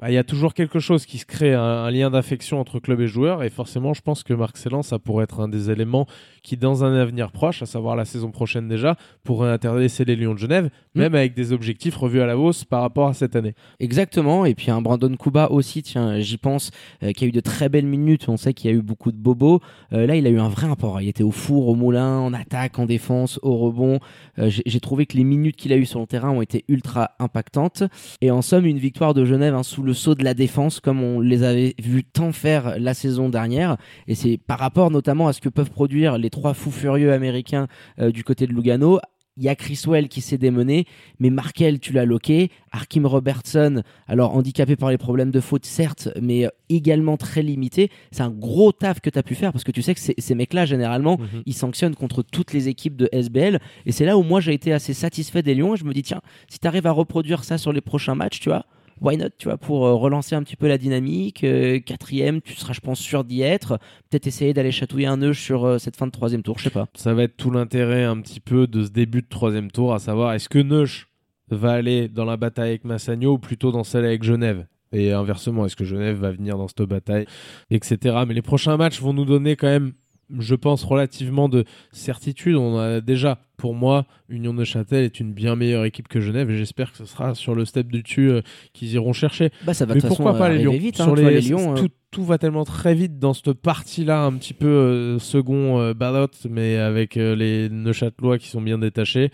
bah, 0.00 0.10
il 0.10 0.14
y 0.14 0.18
a 0.18 0.24
toujours 0.24 0.54
quelque 0.54 0.78
chose 0.80 1.04
qui 1.06 1.18
se 1.18 1.26
crée, 1.26 1.54
un, 1.54 1.60
un 1.60 1.90
lien 1.90 2.10
d'affection 2.10 2.58
entre 2.60 2.78
club 2.80 3.00
et 3.00 3.06
joueur. 3.06 3.42
Et 3.42 3.50
forcément, 3.50 3.94
je 3.94 4.00
pense 4.02 4.22
que 4.22 4.32
Marc 4.34 4.56
Célan, 4.56 4.82
ça 4.82 4.98
pourrait 4.98 5.24
être 5.24 5.40
un 5.40 5.48
des 5.48 5.70
éléments 5.70 6.06
qui, 6.42 6.56
dans 6.56 6.82
un 6.84 6.94
avenir 6.94 7.30
proche, 7.30 7.62
à 7.62 7.66
savoir 7.66 7.94
la 7.94 8.04
saison 8.04 8.30
prochaine 8.30 8.68
déjà, 8.68 8.96
pourrait 9.22 9.50
intéresser 9.50 10.04
les 10.04 10.16
Lions 10.16 10.34
de 10.34 10.38
Genève, 10.38 10.70
Mm. 10.94 10.98
même 11.00 11.14
avec 11.14 11.34
des 11.34 11.52
objectifs 11.52 11.96
revus 11.96 12.20
à 12.20 12.26
la 12.26 12.36
hausse 12.36 12.64
par 12.64 12.82
rapport 12.82 13.08
à 13.08 13.14
cette 13.14 13.34
année. 13.36 13.54
Exactement, 13.80 14.44
et 14.44 14.54
puis 14.54 14.70
un 14.70 14.82
Brandon 14.82 15.14
Kuba 15.16 15.48
aussi, 15.50 15.82
tiens, 15.82 16.18
j'y 16.20 16.36
pense, 16.36 16.70
euh, 17.02 17.12
qui 17.12 17.24
a 17.24 17.28
eu 17.28 17.32
de 17.32 17.40
très 17.40 17.68
belles 17.68 17.86
minutes. 17.86 18.28
On 18.28 18.36
sait 18.36 18.52
qu'il 18.52 18.70
y 18.70 18.74
a 18.74 18.76
eu 18.76 18.82
beaucoup 18.82 19.10
de 19.10 19.16
bobos. 19.16 19.60
Euh, 19.92 20.06
là, 20.06 20.16
il 20.16 20.26
a 20.26 20.30
eu 20.30 20.38
un 20.38 20.48
vrai 20.48 20.66
rapport. 20.66 21.00
Il 21.00 21.08
était 21.08 21.22
au 21.22 21.30
four, 21.30 21.68
au 21.68 21.74
moulin, 21.74 22.18
en 22.18 22.34
attaque, 22.34 22.78
en 22.78 22.86
défense, 22.86 23.38
au 23.42 23.56
rebond. 23.56 24.00
Euh, 24.38 24.50
J'ai 24.50 24.80
trouvé 24.80 25.06
que 25.06 25.16
les 25.16 25.24
minutes 25.24 25.56
qu'il 25.56 25.72
a 25.72 25.76
eues 25.76 25.86
sur 25.86 26.00
le 26.00 26.06
terrain 26.06 26.30
ont 26.30 26.42
été 26.42 26.64
ultra 26.68 27.12
impactantes. 27.18 27.84
Et 28.20 28.30
en 28.30 28.42
somme, 28.42 28.66
une 28.66 28.78
victoire 28.78 29.14
de 29.14 29.24
Genève 29.24 29.54
hein, 29.54 29.62
sous 29.82 29.86
le 29.86 29.94
sceau 29.94 30.14
de 30.14 30.22
la 30.22 30.34
défense, 30.34 30.78
comme 30.78 31.02
on 31.02 31.18
les 31.18 31.42
avait 31.42 31.74
vus 31.82 32.04
tant 32.04 32.30
faire 32.30 32.78
la 32.78 32.94
saison 32.94 33.28
dernière. 33.28 33.76
Et 34.06 34.14
c'est 34.14 34.38
par 34.38 34.60
rapport 34.60 34.92
notamment 34.92 35.26
à 35.26 35.32
ce 35.32 35.40
que 35.40 35.48
peuvent 35.48 35.72
produire 35.72 36.18
les 36.18 36.30
trois 36.30 36.54
fous 36.54 36.70
furieux 36.70 37.12
américains 37.12 37.66
euh, 37.98 38.12
du 38.12 38.22
côté 38.22 38.46
de 38.46 38.52
Lugano. 38.52 39.00
Il 39.36 39.42
y 39.42 39.48
a 39.48 39.56
Chriswell 39.56 40.08
qui 40.08 40.20
s'est 40.20 40.38
démené, 40.38 40.84
mais 41.18 41.30
Markel, 41.30 41.80
tu 41.80 41.92
l'as 41.92 42.04
loqué. 42.04 42.50
Arkim 42.70 43.06
Robertson, 43.06 43.82
alors 44.06 44.36
handicapé 44.36 44.76
par 44.76 44.90
les 44.90 44.98
problèmes 44.98 45.32
de 45.32 45.40
faute, 45.40 45.66
certes, 45.66 46.10
mais 46.20 46.46
euh, 46.46 46.50
également 46.68 47.16
très 47.16 47.42
limité. 47.42 47.90
C'est 48.12 48.22
un 48.22 48.30
gros 48.30 48.70
taf 48.70 49.00
que 49.00 49.10
tu 49.10 49.18
as 49.18 49.24
pu 49.24 49.34
faire 49.34 49.50
parce 49.50 49.64
que 49.64 49.72
tu 49.72 49.82
sais 49.82 49.94
que 49.94 50.00
ces, 50.00 50.34
mecs-là, 50.36 50.64
généralement, 50.64 51.18
ils 51.44 51.54
sanctionnent 51.54 51.96
contre 51.96 52.22
toutes 52.22 52.52
les 52.52 52.68
équipes 52.68 52.94
de 52.94 53.08
SBL. 53.10 53.58
Et 53.84 53.90
c'est 53.90 54.04
là 54.04 54.16
où 54.16 54.22
moi, 54.22 54.40
j'ai 54.40 54.54
été 54.54 54.72
assez 54.72 54.94
satisfait 54.94 55.42
des 55.42 55.56
Lions. 55.56 55.74
Je 55.74 55.84
me 55.84 55.92
dis, 55.92 56.02
tiens, 56.02 56.20
si 56.48 56.60
tu 56.60 56.68
arrives 56.68 56.86
à 56.86 56.92
reproduire 56.92 57.42
ça 57.42 57.58
sur 57.58 57.72
les 57.72 57.80
prochains 57.80 58.14
matchs, 58.14 58.38
tu 58.38 58.48
vois, 58.48 58.64
why 59.02 59.16
not, 59.16 59.30
tu 59.36 59.48
vois, 59.48 59.58
pour 59.58 59.84
euh, 59.84 59.94
relancer 59.94 60.34
un 60.34 60.42
petit 60.42 60.56
peu 60.56 60.68
la 60.68 60.78
dynamique. 60.78 61.44
Euh, 61.44 61.80
quatrième, 61.80 62.40
tu 62.40 62.54
seras, 62.54 62.72
je 62.72 62.80
pense, 62.80 63.00
sûr 63.00 63.24
d'y 63.24 63.42
être. 63.42 63.78
Peut-être 64.08 64.26
essayer 64.26 64.54
d'aller 64.54 64.70
chatouiller 64.70 65.08
un 65.08 65.18
nœud 65.18 65.34
sur 65.34 65.64
euh, 65.64 65.78
cette 65.78 65.96
fin 65.96 66.06
de 66.06 66.12
troisième 66.12 66.42
tour, 66.42 66.58
je 66.58 66.64
sais 66.64 66.70
pas. 66.70 66.86
Ça 66.94 67.12
va 67.12 67.24
être 67.24 67.36
tout 67.36 67.50
l'intérêt 67.50 68.04
un 68.04 68.20
petit 68.20 68.40
peu 68.40 68.66
de 68.66 68.84
ce 68.84 68.90
début 68.90 69.22
de 69.22 69.28
troisième 69.28 69.70
tour, 69.70 69.92
à 69.92 69.98
savoir 69.98 70.32
est-ce 70.32 70.48
que 70.48 70.60
Neuch 70.60 71.08
va 71.50 71.72
aller 71.72 72.08
dans 72.08 72.24
la 72.24 72.36
bataille 72.36 72.70
avec 72.70 72.84
Massagno 72.84 73.32
ou 73.32 73.38
plutôt 73.38 73.72
dans 73.72 73.84
celle 73.84 74.04
avec 74.04 74.22
Genève? 74.22 74.66
Et 74.92 75.12
inversement, 75.12 75.66
est-ce 75.66 75.76
que 75.76 75.84
Genève 75.84 76.18
va 76.18 76.30
venir 76.30 76.56
dans 76.56 76.68
cette 76.68 76.82
bataille, 76.82 77.26
etc. 77.70 78.16
Mais 78.28 78.34
les 78.34 78.42
prochains 78.42 78.76
matchs 78.76 79.00
vont 79.00 79.14
nous 79.14 79.24
donner 79.24 79.56
quand 79.56 79.66
même, 79.66 79.92
je 80.38 80.54
pense, 80.54 80.84
relativement 80.84 81.48
de 81.48 81.64
certitude. 81.92 82.56
On 82.56 82.78
a 82.78 83.00
déjà, 83.00 83.38
pour 83.56 83.74
moi, 83.74 84.06
Union 84.28 84.54
de 84.54 84.64
Châtel 84.64 85.04
est 85.04 85.20
une 85.20 85.32
bien 85.32 85.54
meilleure 85.56 85.84
équipe 85.84 86.08
que 86.08 86.20
Genève 86.20 86.50
et 86.50 86.56
j'espère 86.56 86.90
que 86.92 86.98
ce 86.98 87.04
sera 87.04 87.34
sur 87.34 87.54
le 87.54 87.64
step 87.64 87.88
du 87.88 88.02
dessus 88.02 88.30
euh, 88.30 88.40
qu'ils 88.72 88.92
iront 88.94 89.12
chercher. 89.12 89.50
Bah, 89.64 89.74
ça 89.74 89.84
va 89.86 89.94
Mais 89.94 90.00
de 90.00 90.06
toute 90.06 90.10
façon 90.10 90.22
pourquoi 90.24 90.38
pas 90.38 90.48
les 90.48 90.62
Lions 90.62 90.72
vite. 90.72 91.00
hein, 91.00 91.04
Sur 91.04 91.14
les- 91.16 91.40
les 91.40 91.40
Lions, 91.42 91.72
euh, 91.72 91.76
tout, 91.76 91.88
tout 92.10 92.24
va 92.24 92.38
tellement 92.38 92.64
très 92.64 92.94
vite 92.94 93.18
dans 93.18 93.34
cette 93.34 93.52
partie-là, 93.52 94.24
un 94.24 94.32
petit 94.32 94.54
peu 94.54 94.66
euh, 94.66 95.18
second 95.18 95.78
euh, 95.80 95.94
ballot, 95.94 96.26
mais 96.50 96.76
avec 96.76 97.14
les 97.14 97.68
Neuchâtelois 97.70 98.38
qui 98.38 98.48
sont 98.48 98.60
bien 98.62 98.78
détachés. 98.78 99.30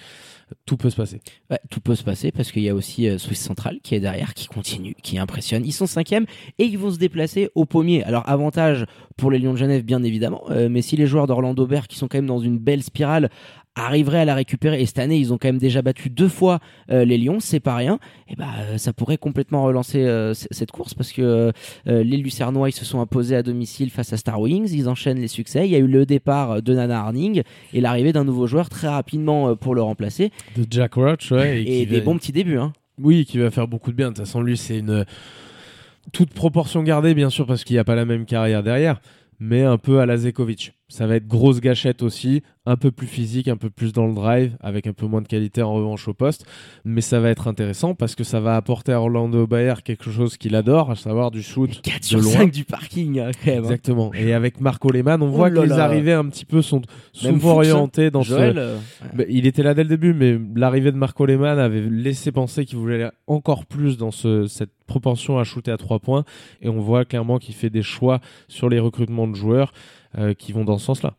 Tout 0.65 0.79
peut 0.79 0.89
se 0.89 0.97
passer. 0.97 1.21
Tout 1.71 1.81
peut 1.81 1.95
se 1.95 2.03
passer 2.03 2.33
parce 2.33 2.53
qu'il 2.53 2.63
y 2.63 2.71
a 2.71 2.75
aussi 2.75 3.07
Swiss 3.19 3.39
Central 3.39 3.81
qui 3.83 3.95
est 3.95 4.01
derrière, 4.01 4.33
qui 4.33 4.47
continue, 4.47 4.95
qui 5.03 5.19
impressionne. 5.19 5.63
Ils 5.67 5.73
sont 5.73 5.87
cinquièmes 5.87 6.25
et 6.59 6.65
ils 6.65 6.79
vont 6.79 6.91
se 6.91 6.99
déplacer 6.99 7.51
au 7.55 7.67
pommier. 7.67 8.03
Alors 8.05 8.27
avantage 8.27 8.87
pour 9.19 9.31
les 9.31 9.39
Lions 9.39 9.53
de 9.53 9.59
Genève 9.59 9.85
bien 9.85 10.03
évidemment, 10.03 10.45
mais 10.71 10.81
si 10.81 10.97
les 10.97 11.07
joueurs 11.07 11.27
d'Orlando 11.27 11.67
Bear 11.67 11.87
qui 11.87 11.99
sont 11.99 12.09
quand 12.09 12.17
même 12.17 12.27
dans 12.27 12.39
une 12.39 12.57
belle 12.59 12.83
spirale 12.83 13.29
arriveraient 13.75 14.21
à 14.21 14.25
la 14.25 14.35
récupérer 14.35 14.81
et 14.81 14.87
cette 14.87 14.99
année 14.99 15.17
ils 15.19 15.33
ont 15.33 15.39
quand 15.39 15.49
même 15.49 15.59
déjà 15.59 15.83
battu 15.83 16.11
deux 16.11 16.29
fois 16.29 16.59
euh, 16.91 17.05
les 17.05 17.17
Lions, 17.19 17.39
c'est 17.41 17.61
pas 17.61 17.77
rien. 17.77 17.99
Et 18.29 18.35
bah 18.35 18.47
euh, 18.61 18.79
ça 18.79 18.93
pourrait 18.93 19.19
complètement 19.19 19.63
relancer 19.63 20.05
euh, 20.05 20.35
cette 20.35 20.71
course 20.73 20.95
parce 20.95 21.13
que 21.13 21.23
euh, 21.23 22.03
les 22.03 22.17
Lucernois 22.17 22.69
ils 22.69 22.73
se 22.73 22.85
sont 22.85 23.01
imposés 23.01 23.37
à 23.37 23.43
domicile 23.43 23.91
face 23.91 24.13
à 24.13 24.17
Star 24.17 24.41
Wings, 24.41 24.71
ils 24.73 24.89
enchaînent 24.89 25.21
les 25.21 25.29
succès. 25.29 25.67
Il 25.67 25.71
y 25.71 25.77
a 25.77 25.79
eu 25.79 25.87
le 25.87 26.07
départ 26.07 26.61
de 26.63 26.75
Nana 26.75 27.01
Harding 27.01 27.43
et 27.73 27.81
l'arrivée 27.81 28.13
d'un 28.13 28.25
nouveau 28.25 28.47
joueur 28.47 28.69
très 28.69 28.89
rapidement 28.89 29.55
pour 29.55 29.75
le 29.75 29.83
remplacer 29.83 30.33
De 30.57 30.65
Jack 30.69 30.95
Roach, 30.95 31.31
ouais. 31.31 31.63
et, 31.63 31.87
des 31.87 31.99
va- 32.01 32.05
bons 32.05 32.19
petits 32.19 32.33
débuts. 32.33 32.59
Hein. 32.59 32.73
Oui, 33.01 33.25
qui 33.27 33.39
va 33.39 33.51
faire 33.53 33.69
beaucoup 33.69 33.93
de 33.93 33.97
bien. 33.97 34.09
De 34.11 34.15
toute 34.17 34.25
façon, 34.25 34.41
lui, 34.41 34.57
c'est 34.57 34.79
une. 34.79 35.05
Toute 36.13 36.31
proportion 36.33 36.83
gardée, 36.83 37.15
bien 37.15 37.31
sûr, 37.31 37.47
parce 37.47 37.63
qu'il 37.65 37.75
n'y 37.75 37.81
a 37.81 37.85
pas 37.85 37.95
la 37.95 38.05
même 38.05 38.25
carrière 38.25 38.63
derrière, 38.63 39.01
mais 39.39 39.63
un 39.63 39.79
peu 39.79 40.01
à 40.01 40.07
la 40.07 40.17
Zekovic. 40.17 40.73
Ça 40.91 41.07
va 41.07 41.17
être 41.17 41.27
grosse 41.27 41.61
gâchette 41.61 42.03
aussi, 42.03 42.43
un 42.65 42.77
peu 42.77 42.91
plus 42.91 43.07
physique, 43.07 43.47
un 43.49 43.59
peu 43.59 43.69
plus 43.69 43.93
dans 43.93 44.07
le 44.07 44.15
drive, 44.15 44.57
avec 44.61 44.87
un 44.87 44.95
peu 44.95 45.05
moins 45.07 45.21
de 45.21 45.29
qualité 45.29 45.61
en 45.63 45.75
revanche 45.75 46.09
au 46.09 46.15
poste. 46.15 46.47
Mais 46.85 47.03
ça 47.03 47.21
va 47.21 47.29
être 47.29 47.47
intéressant 47.47 47.95
parce 47.95 48.15
que 48.15 48.25
ça 48.25 48.41
va 48.41 48.57
apporter 48.57 48.93
à 48.93 49.01
Orlando 49.03 49.47
Bayer 49.47 49.75
quelque 49.85 50.11
chose 50.11 50.39
qu'il 50.39 50.55
adore, 50.57 50.91
à 50.91 50.95
savoir 50.97 51.31
du 51.31 51.43
shoot 51.43 51.79
4 51.83 52.01
de 52.01 52.05
sur 52.07 52.21
loin. 52.21 52.33
5 52.33 52.51
du 52.53 52.65
parking, 52.65 53.21
hein, 53.21 53.31
quand 53.33 53.51
même. 53.51 53.59
hein. 53.59 53.63
Exactement. 53.65 54.15
Et 54.15 54.33
avec 54.33 54.63
Marco 54.63 54.91
Lehmann, 54.91 55.21
on 55.23 55.27
Oh 55.27 55.33
voit 55.33 55.51
que 55.51 55.61
les 55.61 55.73
arrivées 55.73 56.15
un 56.15 56.25
petit 56.27 56.47
peu 56.47 56.63
sont 56.63 56.81
Même 57.23 57.35
souvent 57.35 57.57
orientées 57.57 58.11
dans 58.11 58.23
ce, 58.23 58.29
Joël, 58.31 58.57
euh, 58.57 58.77
ouais. 59.03 59.09
bah, 59.15 59.25
il 59.29 59.47
était 59.47 59.63
là 59.63 59.75
dès 59.75 59.83
le 59.83 59.91
début, 59.91 60.15
mais 60.15 60.39
l'arrivée 60.57 60.91
de 60.91 60.97
Marco 60.97 61.27
Lehmann 61.27 61.59
avait 61.59 61.83
laissé 61.83 62.33
penser 62.33 62.65
qu'il 62.65 62.79
voulait 62.79 62.95
aller 62.95 63.11
encore 63.27 63.67
plus 63.67 63.99
dans 63.99 64.11
ce- 64.11 64.47
cette 64.47 64.71
propension 64.87 65.39
à 65.39 65.45
shooter 65.45 65.71
à 65.71 65.77
trois 65.77 65.99
points. 65.99 66.25
Et 66.63 66.71
on 66.71 66.81
voit 66.81 67.05
clairement 67.05 67.39
qu'il 67.39 67.55
fait 67.55 67.69
des 67.69 67.83
choix 67.83 68.21
sur 68.49 68.71
les 68.71 68.79
recrutements 68.79 69.29
de 69.29 69.35
joueurs 69.37 69.71
euh, 69.75 69.75
qui 70.39 70.53
vont 70.53 70.65
dans 70.65 70.79
ce 70.79 70.87
sens-là. 70.87 71.15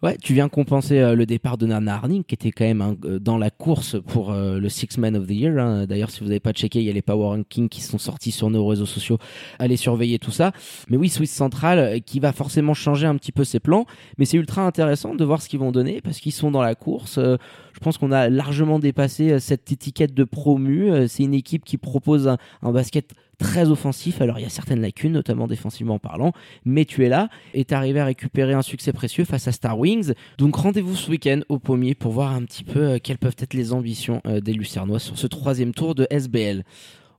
Ouais, 0.00 0.16
tu 0.16 0.32
viens 0.32 0.48
compenser 0.48 1.00
euh, 1.00 1.16
le 1.16 1.26
départ 1.26 1.58
de 1.58 1.66
Nana 1.66 1.96
Harding, 1.96 2.22
qui 2.22 2.36
était 2.36 2.52
quand 2.52 2.64
même 2.64 2.96
euh, 3.04 3.18
dans 3.18 3.36
la 3.36 3.50
course 3.50 3.96
pour 4.06 4.30
euh, 4.30 4.60
le 4.60 4.68
Six 4.68 4.96
Man 4.96 5.16
of 5.16 5.26
the 5.26 5.32
Year. 5.32 5.58
hein. 5.58 5.86
D'ailleurs, 5.86 6.10
si 6.10 6.20
vous 6.20 6.26
n'avez 6.26 6.38
pas 6.38 6.52
checké, 6.52 6.78
il 6.78 6.84
y 6.84 6.88
a 6.88 6.92
les 6.92 7.02
Power 7.02 7.26
Rankings 7.30 7.68
qui 7.68 7.80
sont 7.80 7.98
sortis 7.98 8.30
sur 8.30 8.48
nos 8.48 8.64
réseaux 8.64 8.86
sociaux. 8.86 9.18
Allez 9.58 9.76
surveiller 9.76 10.20
tout 10.20 10.30
ça. 10.30 10.52
Mais 10.88 10.96
oui, 10.96 11.08
Swiss 11.08 11.32
Central, 11.32 11.78
euh, 11.80 11.98
qui 11.98 12.20
va 12.20 12.32
forcément 12.32 12.74
changer 12.74 13.08
un 13.08 13.16
petit 13.16 13.32
peu 13.32 13.42
ses 13.42 13.58
plans. 13.58 13.86
Mais 14.18 14.24
c'est 14.24 14.36
ultra 14.36 14.64
intéressant 14.64 15.16
de 15.16 15.24
voir 15.24 15.42
ce 15.42 15.48
qu'ils 15.48 15.58
vont 15.58 15.72
donner, 15.72 16.00
parce 16.00 16.20
qu'ils 16.20 16.30
sont 16.30 16.52
dans 16.52 16.62
la 16.62 16.76
course. 16.76 17.18
Euh, 17.18 17.36
je 17.72 17.80
pense 17.80 17.98
qu'on 17.98 18.12
a 18.12 18.28
largement 18.28 18.78
dépassé 18.78 19.32
euh, 19.32 19.38
cette 19.40 19.72
étiquette 19.72 20.14
de 20.14 20.22
promu. 20.22 20.92
Euh, 20.92 21.08
C'est 21.08 21.24
une 21.24 21.34
équipe 21.34 21.64
qui 21.64 21.76
propose 21.76 22.28
un 22.62 22.70
basket 22.72 23.14
très 23.38 23.70
offensif. 23.70 24.20
Alors, 24.20 24.38
il 24.38 24.42
y 24.42 24.46
a 24.46 24.50
certaines 24.50 24.80
lacunes, 24.80 25.12
notamment 25.12 25.46
défensivement 25.46 25.98
parlant, 25.98 26.32
mais 26.64 26.84
tu 26.84 27.04
es 27.04 27.08
là 27.08 27.28
et 27.54 27.64
t'es 27.64 27.74
arrivé 27.74 28.00
à 28.00 28.04
récupérer 28.04 28.52
un 28.52 28.62
succès 28.62 28.92
précieux 28.92 29.24
face 29.24 29.48
à 29.48 29.52
Star 29.52 29.78
Wings. 29.78 30.12
Donc, 30.38 30.56
rendez-vous 30.56 30.96
ce 30.96 31.10
week-end 31.10 31.40
au 31.48 31.58
pommier 31.58 31.94
pour 31.94 32.12
voir 32.12 32.32
un 32.32 32.42
petit 32.42 32.64
peu 32.64 32.80
euh, 32.80 32.98
quelles 33.02 33.18
peuvent 33.18 33.36
être 33.38 33.54
les 33.54 33.72
ambitions 33.72 34.20
euh, 34.26 34.40
des 34.40 34.52
Lucernois 34.52 34.98
sur 34.98 35.18
ce 35.18 35.26
troisième 35.26 35.72
tour 35.72 35.94
de 35.94 36.06
SBL. 36.10 36.64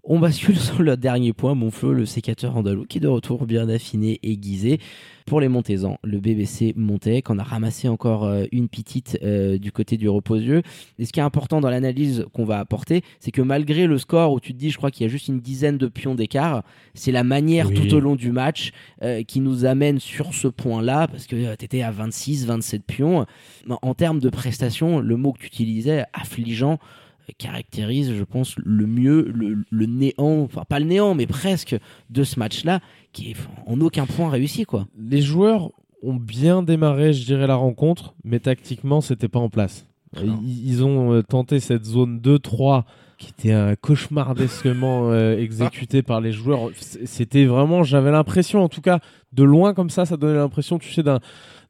On 0.04 0.20
bascule 0.20 0.58
sur 0.60 0.82
le 0.82 0.96
dernier 0.98 1.34
point, 1.34 1.56
mon 1.56 1.72
feu, 1.72 1.94
le 1.94 2.06
sécateur 2.06 2.56
andalou, 2.56 2.86
qui 2.86 2.98
est 2.98 3.02
de 3.02 3.08
retour 3.08 3.46
bien 3.46 3.68
affiné, 3.70 4.20
aiguisé. 4.24 4.80
Pour 5.26 5.42
les 5.42 5.48
Montezans, 5.48 6.00
le 6.04 6.20
BBC 6.20 6.74
montait, 6.76 7.22
qu'on 7.22 7.38
a 7.38 7.44
ramassé 7.44 7.88
encore 7.88 8.24
euh, 8.24 8.46
une 8.52 8.68
petite 8.68 9.20
euh, 9.22 9.60
du 9.60 9.72
côté 9.72 9.96
du 9.98 10.10
reposieux. 10.10 10.64
Et 10.98 11.06
ce 11.06 11.12
qui 11.12 11.20
est 11.20 11.24
important 11.24 11.62
dans 11.62 11.70
l'analyse 11.70 12.26
qu'on 12.34 12.46
va 12.46 12.58
apporter, 12.58 13.04
c'est 13.20 13.30
que 13.30 13.42
malgré 13.44 13.86
le 13.86 14.00
score 14.00 14.32
où 14.32 14.40
tu 14.40 14.54
te 14.54 14.58
dis, 14.58 14.72
je 14.72 14.78
crois 14.78 14.90
qu'il 14.90 15.06
y 15.06 15.06
a 15.06 15.12
juste 15.12 15.28
une 15.28 15.40
dizaine 15.40 15.78
de 15.78 15.88
pions 15.88 16.16
d'écart, 16.16 16.64
c'est 16.96 17.12
la 17.12 17.24
manière 17.24 17.68
Oui. 17.68 17.76
tout 17.76 17.94
au 17.94 18.00
long 18.00 18.16
du 18.16 18.32
match 18.32 18.72
euh, 19.04 19.22
qui 19.22 19.40
nous 19.40 19.66
amène 19.66 20.00
sur 20.00 20.34
ce 20.34 20.48
point-là, 20.48 21.08
parce 21.08 21.28
que 21.28 21.56
tu 21.56 21.66
étais 21.66 21.84
à 21.84 21.92
26, 21.92 22.48
27 22.48 22.84
pions. 22.84 23.26
En 23.70 23.94
termes 23.94 24.20
de 24.20 24.30
prestations, 24.30 25.00
le 25.00 25.16
mot 25.16 25.34
que 25.34 25.42
tu 25.42 25.48
utilisais, 25.48 26.06
affligeant, 26.14 26.74
euh, 26.74 27.09
caractérise, 27.38 28.14
je 28.14 28.24
pense, 28.24 28.56
le 28.58 28.86
mieux 28.88 29.32
le, 29.34 29.64
le 29.70 29.86
néant, 29.86 30.42
enfin 30.44 30.64
pas 30.68 30.80
le 30.80 30.86
néant, 30.86 31.16
mais 31.16 31.28
presque 31.28 31.78
de 32.10 32.24
ce 32.24 32.40
match-là, 32.40 32.80
qui 33.14 33.32
est 33.32 33.36
en 33.66 33.80
aucun 33.82 34.06
point 34.06 34.30
réussi, 34.30 34.66
quoi. 34.66 34.88
Les 34.98 35.22
joueurs 35.22 35.72
ont 36.04 36.16
bien 36.16 36.64
démarré, 36.64 37.14
je 37.14 37.26
dirais, 37.26 37.48
la 37.48 37.56
rencontre, 37.56 38.16
mais 38.24 38.40
tactiquement, 38.40 39.02
c'était 39.02 39.28
pas 39.28 39.40
en 39.40 39.50
place. 39.50 39.88
Non. 40.16 40.40
Ils, 40.44 40.68
ils 40.68 40.84
ont 40.84 41.14
euh, 41.14 41.22
tenté 41.22 41.60
cette 41.60 41.86
zone 41.86 42.20
2-3 42.20 42.84
qui 43.20 43.32
était 43.38 43.52
un 43.52 43.76
cauchemardesquement 43.76 45.12
euh, 45.12 45.38
exécuté 45.38 46.02
par 46.02 46.22
les 46.22 46.32
joueurs. 46.32 46.70
C'était 46.80 47.46
vraiment, 47.46 47.84
j'avais 47.84 48.12
l'impression, 48.12 48.64
en 48.64 48.70
tout 48.70 48.82
cas, 48.82 49.00
de 49.34 49.44
loin 49.44 49.74
comme 49.74 49.90
ça, 49.90 50.06
ça 50.06 50.18
donnait 50.18 50.38
l'impression, 50.38 50.80
tu 50.80 50.92
sais, 50.92 51.04
d'un 51.04 51.20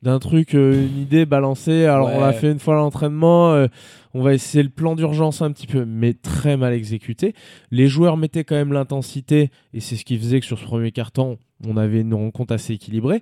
d'un 0.01 0.19
truc, 0.19 0.55
euh, 0.55 0.87
une 0.87 1.01
idée 1.01 1.25
balancée. 1.25 1.85
Alors 1.85 2.09
on 2.13 2.21
l'a 2.21 2.33
fait 2.33 2.51
une 2.51 2.59
fois 2.59 2.75
à 2.75 2.77
l'entraînement, 2.77 3.51
euh, 3.51 3.67
on 4.13 4.21
va 4.21 4.33
essayer 4.33 4.63
le 4.63 4.69
plan 4.69 4.95
d'urgence 4.95 5.41
un 5.41 5.51
petit 5.51 5.67
peu, 5.67 5.85
mais 5.85 6.13
très 6.13 6.57
mal 6.57 6.73
exécuté. 6.73 7.33
Les 7.71 7.87
joueurs 7.87 8.17
mettaient 8.17 8.43
quand 8.43 8.55
même 8.55 8.73
l'intensité, 8.73 9.49
et 9.73 9.79
c'est 9.79 9.95
ce 9.95 10.05
qui 10.05 10.17
faisait 10.17 10.39
que 10.39 10.45
sur 10.45 10.57
ce 10.57 10.63
premier 10.63 10.91
carton, 10.91 11.37
on 11.67 11.77
avait 11.77 12.01
une 12.01 12.13
rencontre 12.13 12.53
assez 12.53 12.73
équilibrée. 12.73 13.21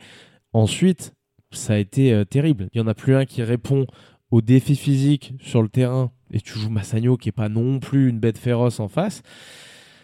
Ensuite, 0.54 1.14
ça 1.52 1.74
a 1.74 1.78
été 1.78 2.14
euh, 2.14 2.26
terrible. 2.26 2.68
Il 2.74 2.78
y 2.78 2.82
en 2.82 2.88
a 2.88 2.94
plus 2.94 3.16
un 3.16 3.26
qui 3.26 3.42
répond 3.42 3.88
aux 4.30 4.42
défis 4.42 4.76
physiques 4.76 5.34
sur 5.40 5.62
le 5.62 5.70
terrain, 5.70 6.12
et 6.32 6.42
tu 6.42 6.60
joues 6.60 6.70
Massagno 6.70 7.18
qui 7.18 7.30
est 7.30 7.32
pas 7.34 7.50
non 7.50 7.80
plus 7.80 8.10
une 8.10 8.20
bête 8.20 8.38
féroce 8.38 8.80
en 8.80 8.88
face. 8.88 9.24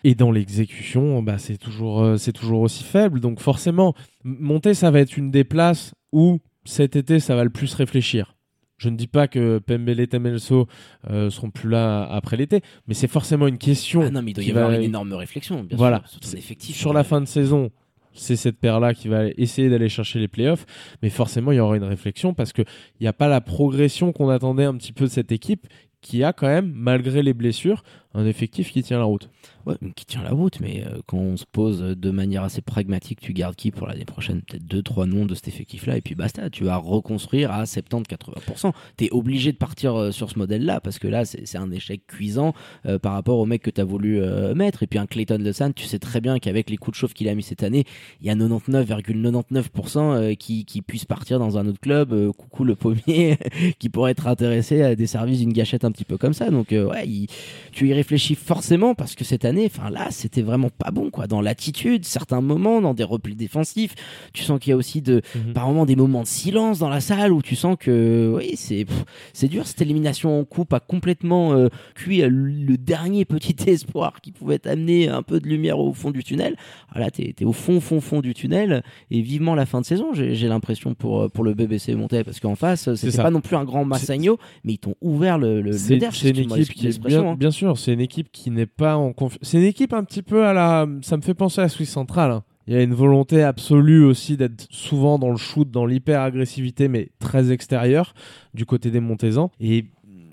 Et 0.03 0.15
dans 0.15 0.31
l'exécution, 0.31 1.21
bah, 1.23 1.37
c'est 1.37 1.57
toujours, 1.57 2.01
euh, 2.03 2.17
c'est 2.17 2.33
toujours 2.33 2.61
aussi 2.61 2.83
faible. 2.83 3.19
Donc 3.19 3.39
forcément, 3.39 3.93
monter, 4.23 4.73
ça 4.73 4.91
va 4.91 4.99
être 4.99 5.17
une 5.17 5.31
des 5.31 5.43
places 5.43 5.93
où 6.11 6.39
cet 6.65 6.95
été, 6.95 7.19
ça 7.19 7.35
va 7.35 7.43
le 7.43 7.49
plus 7.49 7.73
réfléchir. 7.73 8.35
Je 8.77 8.89
ne 8.89 8.97
dis 8.97 9.07
pas 9.07 9.27
que 9.29 9.59
Pembele 9.59 10.05
Temelso 10.07 10.67
euh, 11.09 11.29
seront 11.29 11.51
plus 11.51 11.69
là 11.69 12.03
après 12.03 12.35
l'été, 12.35 12.61
mais 12.87 12.93
c'est 12.93 13.07
forcément 13.07 13.47
une 13.47 13.57
question. 13.57 14.01
Ah 14.01 14.09
non, 14.09 14.21
mais 14.21 14.31
il 14.31 14.33
doit 14.33 14.43
y 14.43 14.47
qui 14.47 14.51
avoir 14.51 14.69
va- 14.71 14.77
une 14.77 14.83
énorme 14.83 15.13
réflexion, 15.13 15.63
bien 15.63 15.77
Voilà. 15.77 15.99
sûr, 15.99 16.09
sur 16.09 16.31
ton 16.31 16.37
effectif. 16.37 16.75
Sur 16.75 16.91
la 16.91 17.05
fin 17.05 17.21
de 17.21 17.25
saison, 17.25 17.71
c'est 18.13 18.35
cette 18.35 18.57
paire-là 18.59 18.93
qui 18.93 19.07
va 19.07 19.27
essayer 19.37 19.69
d'aller 19.69 19.87
chercher 19.87 20.19
les 20.19 20.27
playoffs, 20.27 20.65
mais 21.01 21.09
forcément, 21.09 21.53
il 21.53 21.57
y 21.57 21.59
aura 21.61 21.77
une 21.77 21.83
réflexion 21.85 22.33
parce 22.33 22.51
qu'il 22.51 22.65
n'y 22.99 23.07
a 23.07 23.13
pas 23.13 23.29
la 23.29 23.39
progression 23.39 24.11
qu'on 24.11 24.27
attendait 24.29 24.65
un 24.65 24.75
petit 24.75 24.91
peu 24.91 25.05
de 25.05 25.09
cette 25.09 25.31
équipe 25.31 25.67
qui 26.01 26.21
a 26.25 26.33
quand 26.33 26.47
même, 26.47 26.69
malgré 26.75 27.23
les 27.23 27.33
blessures, 27.33 27.83
un 28.13 28.25
effectif 28.25 28.71
qui 28.71 28.83
tient 28.83 28.99
la 28.99 29.05
route. 29.05 29.29
Ouais, 29.65 29.75
qui 29.95 30.05
tient 30.05 30.21
la 30.23 30.31
route, 30.31 30.59
mais 30.59 30.83
euh, 30.85 30.99
quand 31.05 31.17
on 31.17 31.37
se 31.37 31.45
pose 31.49 31.79
de 31.79 32.11
manière 32.11 32.43
assez 32.43 32.61
pragmatique, 32.61 33.21
tu 33.21 33.31
gardes 33.31 33.55
qui 33.55 33.71
pour 33.71 33.87
l'année 33.87 34.03
prochaine? 34.03 34.41
Peut-être 34.41 34.65
deux, 34.65 34.83
trois 34.83 35.05
noms 35.05 35.25
de 35.25 35.35
cet 35.35 35.47
effectif-là, 35.47 35.95
et 35.95 36.01
puis 36.01 36.15
basta, 36.15 36.49
tu 36.49 36.65
vas 36.65 36.75
reconstruire 36.75 37.49
à 37.49 37.63
70-80%. 37.63 38.73
Tu 38.97 39.05
es 39.05 39.11
obligé 39.11 39.53
de 39.53 39.57
partir 39.57 39.95
euh, 39.95 40.11
sur 40.11 40.29
ce 40.29 40.37
modèle-là, 40.37 40.81
parce 40.81 40.99
que 40.99 41.07
là, 41.07 41.23
c'est 41.23 41.57
un 41.57 41.71
échec 41.71 42.05
cuisant 42.07 42.53
euh, 42.85 42.99
par 42.99 43.13
rapport 43.13 43.39
au 43.39 43.45
mec 43.45 43.61
que 43.61 43.69
tu 43.69 43.79
as 43.79 43.85
voulu 43.85 44.21
mettre. 44.53 44.83
Et 44.83 44.87
puis 44.87 44.99
un 44.99 45.05
Clayton 45.05 45.37
LeSan, 45.39 45.71
tu 45.71 45.85
sais 45.85 45.99
très 45.99 46.19
bien 46.19 46.39
qu'avec 46.39 46.69
les 46.69 46.77
coups 46.77 46.95
de 46.95 46.99
chauffe 46.99 47.13
qu'il 47.13 47.29
a 47.29 47.35
mis 47.35 47.43
cette 47.43 47.63
année, 47.63 47.85
il 48.21 48.27
y 48.27 48.29
a 48.29 48.35
99,99% 48.35 49.97
euh, 49.97 50.33
qui, 50.35 50.65
qui 50.65 50.81
puissent 50.81 51.05
partir 51.05 51.39
dans 51.39 51.57
un 51.57 51.67
autre 51.67 51.79
club, 51.79 52.31
coucou 52.33 52.65
le 52.65 52.75
pommier, 52.75 53.37
qui 53.79 53.89
pourrait 53.89 54.11
être 54.11 54.27
intéressé 54.27 54.81
à 54.81 54.95
des 54.95 55.07
services 55.07 55.39
d'une 55.39 55.53
gâchette 55.53 55.85
un 55.85 55.91
petit 55.91 56.05
peu 56.05 56.17
comme 56.17 56.33
ça. 56.33 56.49
Donc, 56.49 56.71
ouais, 56.71 57.27
tu 57.71 57.87
y 57.87 57.93
réfléchis 58.03 58.35
forcément 58.35 58.95
parce 58.95 59.15
que 59.15 59.23
cette 59.23 59.45
année, 59.45 59.69
enfin 59.73 59.89
là, 59.89 60.07
c'était 60.11 60.41
vraiment 60.41 60.69
pas 60.69 60.91
bon 60.91 61.09
quoi. 61.09 61.25
Dans 61.25 61.39
l'attitude, 61.39 62.03
certains 62.03 62.41
moments, 62.41 62.81
dans 62.81 62.93
des 62.93 63.05
replis 63.05 63.35
défensifs, 63.35 63.95
tu 64.33 64.43
sens 64.43 64.59
qu'il 64.59 64.71
y 64.71 64.73
a 64.73 64.77
aussi 64.77 65.01
de, 65.01 65.21
Mhm. 65.35 65.53
par 65.53 65.67
moments 65.67 65.85
des 65.85 65.95
moments 65.95 66.21
de 66.23 66.27
silence 66.27 66.79
dans 66.79 66.89
la 66.89 66.99
salle 66.99 67.31
où 67.31 67.41
tu 67.41 67.55
sens 67.55 67.77
que, 67.79 68.33
oui, 68.35 68.51
c'est, 68.55 68.85
c'est 69.31 69.47
dur. 69.47 69.65
Cette 69.65 69.81
élimination 69.81 70.37
en 70.39 70.43
coupe 70.43 70.73
a 70.73 70.81
complètement 70.81 71.53
euh, 71.53 71.69
cuit 71.95 72.21
euh, 72.21 72.29
le 72.29 72.77
dernier 72.77 73.23
petit 73.23 73.55
espoir 73.69 74.19
qui 74.21 74.31
pouvait 74.33 74.59
t'amener 74.59 75.07
un 75.07 75.23
peu 75.23 75.39
de 75.39 75.47
lumière 75.47 75.79
au 75.79 75.93
fond 75.93 76.11
du 76.11 76.23
tunnel. 76.23 76.57
Ah, 76.93 76.99
là, 76.99 77.09
t'es, 77.09 77.33
t'es 77.35 77.45
au 77.45 77.53
fond, 77.53 77.79
fond, 77.79 78.01
fond 78.01 78.19
du 78.19 78.33
tunnel 78.33 78.83
et 79.11 79.21
vivement 79.21 79.55
la 79.55 79.65
fin 79.65 79.79
de 79.79 79.85
saison. 79.85 80.13
J'ai, 80.13 80.47
l'impression 80.47 80.93
pour 80.93 81.21
euh, 81.21 81.29
pour 81.29 81.45
le 81.45 81.53
BBC 81.53 81.95
Montais 81.95 82.25
parce 82.25 82.41
qu'en 82.41 82.55
face, 82.55 82.93
c'était 82.95 83.17
pas 83.17 83.31
non 83.31 83.39
plus 83.39 83.55
un 83.55 83.63
grand 83.63 83.85
Massagno, 83.85 84.37
mais 84.65 84.73
ils 84.73 84.77
t'ont 84.77 84.95
ouvert 85.01 85.37
le, 85.37 85.61
le, 85.61 85.71
le 85.71 85.77
C'est 85.77 85.97
derche, 85.97 86.19
c'est 86.19 86.29
une 86.29 86.51
équipe 86.51 86.73
qui 86.73 86.87
est 86.87 87.01
bien, 87.01 87.25
hein. 87.25 87.35
bien 87.35 87.51
sûr, 87.51 87.77
c'est 87.77 87.92
une 87.93 88.01
équipe 88.01 88.31
qui 88.31 88.49
n'est 88.51 88.65
pas 88.65 88.95
en 88.97 89.13
confiance. 89.13 89.39
C'est 89.43 89.57
une 89.57 89.63
équipe 89.65 89.93
un 89.93 90.03
petit 90.03 90.21
peu 90.21 90.45
à 90.45 90.53
la. 90.53 90.87
Ça 91.01 91.17
me 91.17 91.21
fait 91.21 91.33
penser 91.33 91.61
à 91.61 91.65
la 91.65 91.69
Suisse 91.69 91.89
centrale. 91.91 92.31
hein. 92.31 92.43
Il 92.67 92.73
y 92.73 92.77
a 92.77 92.81
une 92.81 92.93
volonté 92.93 93.43
absolue 93.43 94.05
aussi 94.05 94.37
d'être 94.37 94.67
souvent 94.69 95.19
dans 95.19 95.29
le 95.31 95.35
shoot, 95.37 95.69
dans 95.69 95.85
l'hyper-agressivité, 95.85 96.87
mais 96.87 97.09
très 97.19 97.51
extérieure 97.51 98.13
du 98.53 98.65
côté 98.65 98.89
des 98.89 99.01
Montezans. 99.01 99.51
Et 99.59 99.85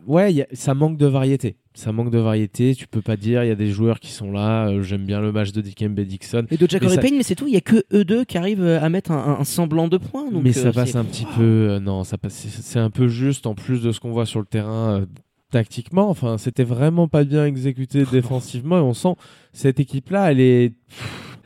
ouais, 0.06 0.42
a- 0.42 0.46
ça 0.52 0.74
manque 0.74 0.96
de 0.96 1.06
variété. 1.06 1.56
Ça 1.74 1.90
manque 1.92 2.10
de 2.10 2.18
variété. 2.18 2.74
Tu 2.76 2.86
peux 2.86 3.00
pas 3.00 3.16
dire, 3.16 3.42
il 3.44 3.48
y 3.48 3.50
a 3.50 3.54
des 3.56 3.70
joueurs 3.70 3.98
qui 4.00 4.12
sont 4.12 4.30
là. 4.30 4.68
euh, 4.68 4.82
J'aime 4.82 5.06
bien 5.06 5.20
le 5.20 5.32
match 5.32 5.50
de 5.52 5.60
Dikembe 5.60 5.98
Dixon. 6.00 6.46
Et 6.52 6.56
de 6.56 6.68
Jack 6.68 6.82
Mais 6.82 6.88
ça- 6.90 7.00
Payne, 7.00 7.16
mais 7.16 7.22
c'est 7.24 7.34
tout. 7.34 7.46
Il 7.48 7.54
y 7.54 7.56
a 7.56 7.60
que 7.60 7.82
eux 7.92 8.04
deux 8.04 8.24
qui 8.24 8.38
arrivent 8.38 8.62
euh, 8.62 8.80
à 8.80 8.88
mettre 8.88 9.10
un, 9.10 9.38
un 9.40 9.44
semblant 9.44 9.88
de 9.88 9.96
points. 9.96 10.30
Donc 10.30 10.42
mais 10.44 10.52
ça 10.52 10.68
euh, 10.68 10.72
passe 10.72 10.90
c'est- 10.92 10.98
un 10.98 11.04
petit 11.04 11.26
peu. 11.36 11.42
euh, 11.42 11.80
non, 11.80 12.04
ça 12.04 12.16
passe. 12.18 12.34
C'est 12.34 12.62
c'est 12.62 12.78
un 12.78 12.90
peu 12.90 13.08
juste 13.08 13.46
en 13.46 13.54
plus 13.56 13.82
de 13.82 13.90
ce 13.92 13.98
qu'on 13.98 14.10
voit 14.12 14.26
sur 14.26 14.38
le 14.40 14.46
terrain. 14.46 15.04
Tactiquement, 15.50 16.08
enfin, 16.08 16.38
c'était 16.38 16.64
vraiment 16.64 17.08
pas 17.08 17.24
bien 17.24 17.44
exécuté 17.44 18.04
défensivement 18.12 18.78
et 18.78 18.82
on 18.82 18.94
sent 18.94 19.14
cette 19.52 19.80
équipe-là, 19.80 20.30
elle 20.30 20.40
est, 20.40 20.72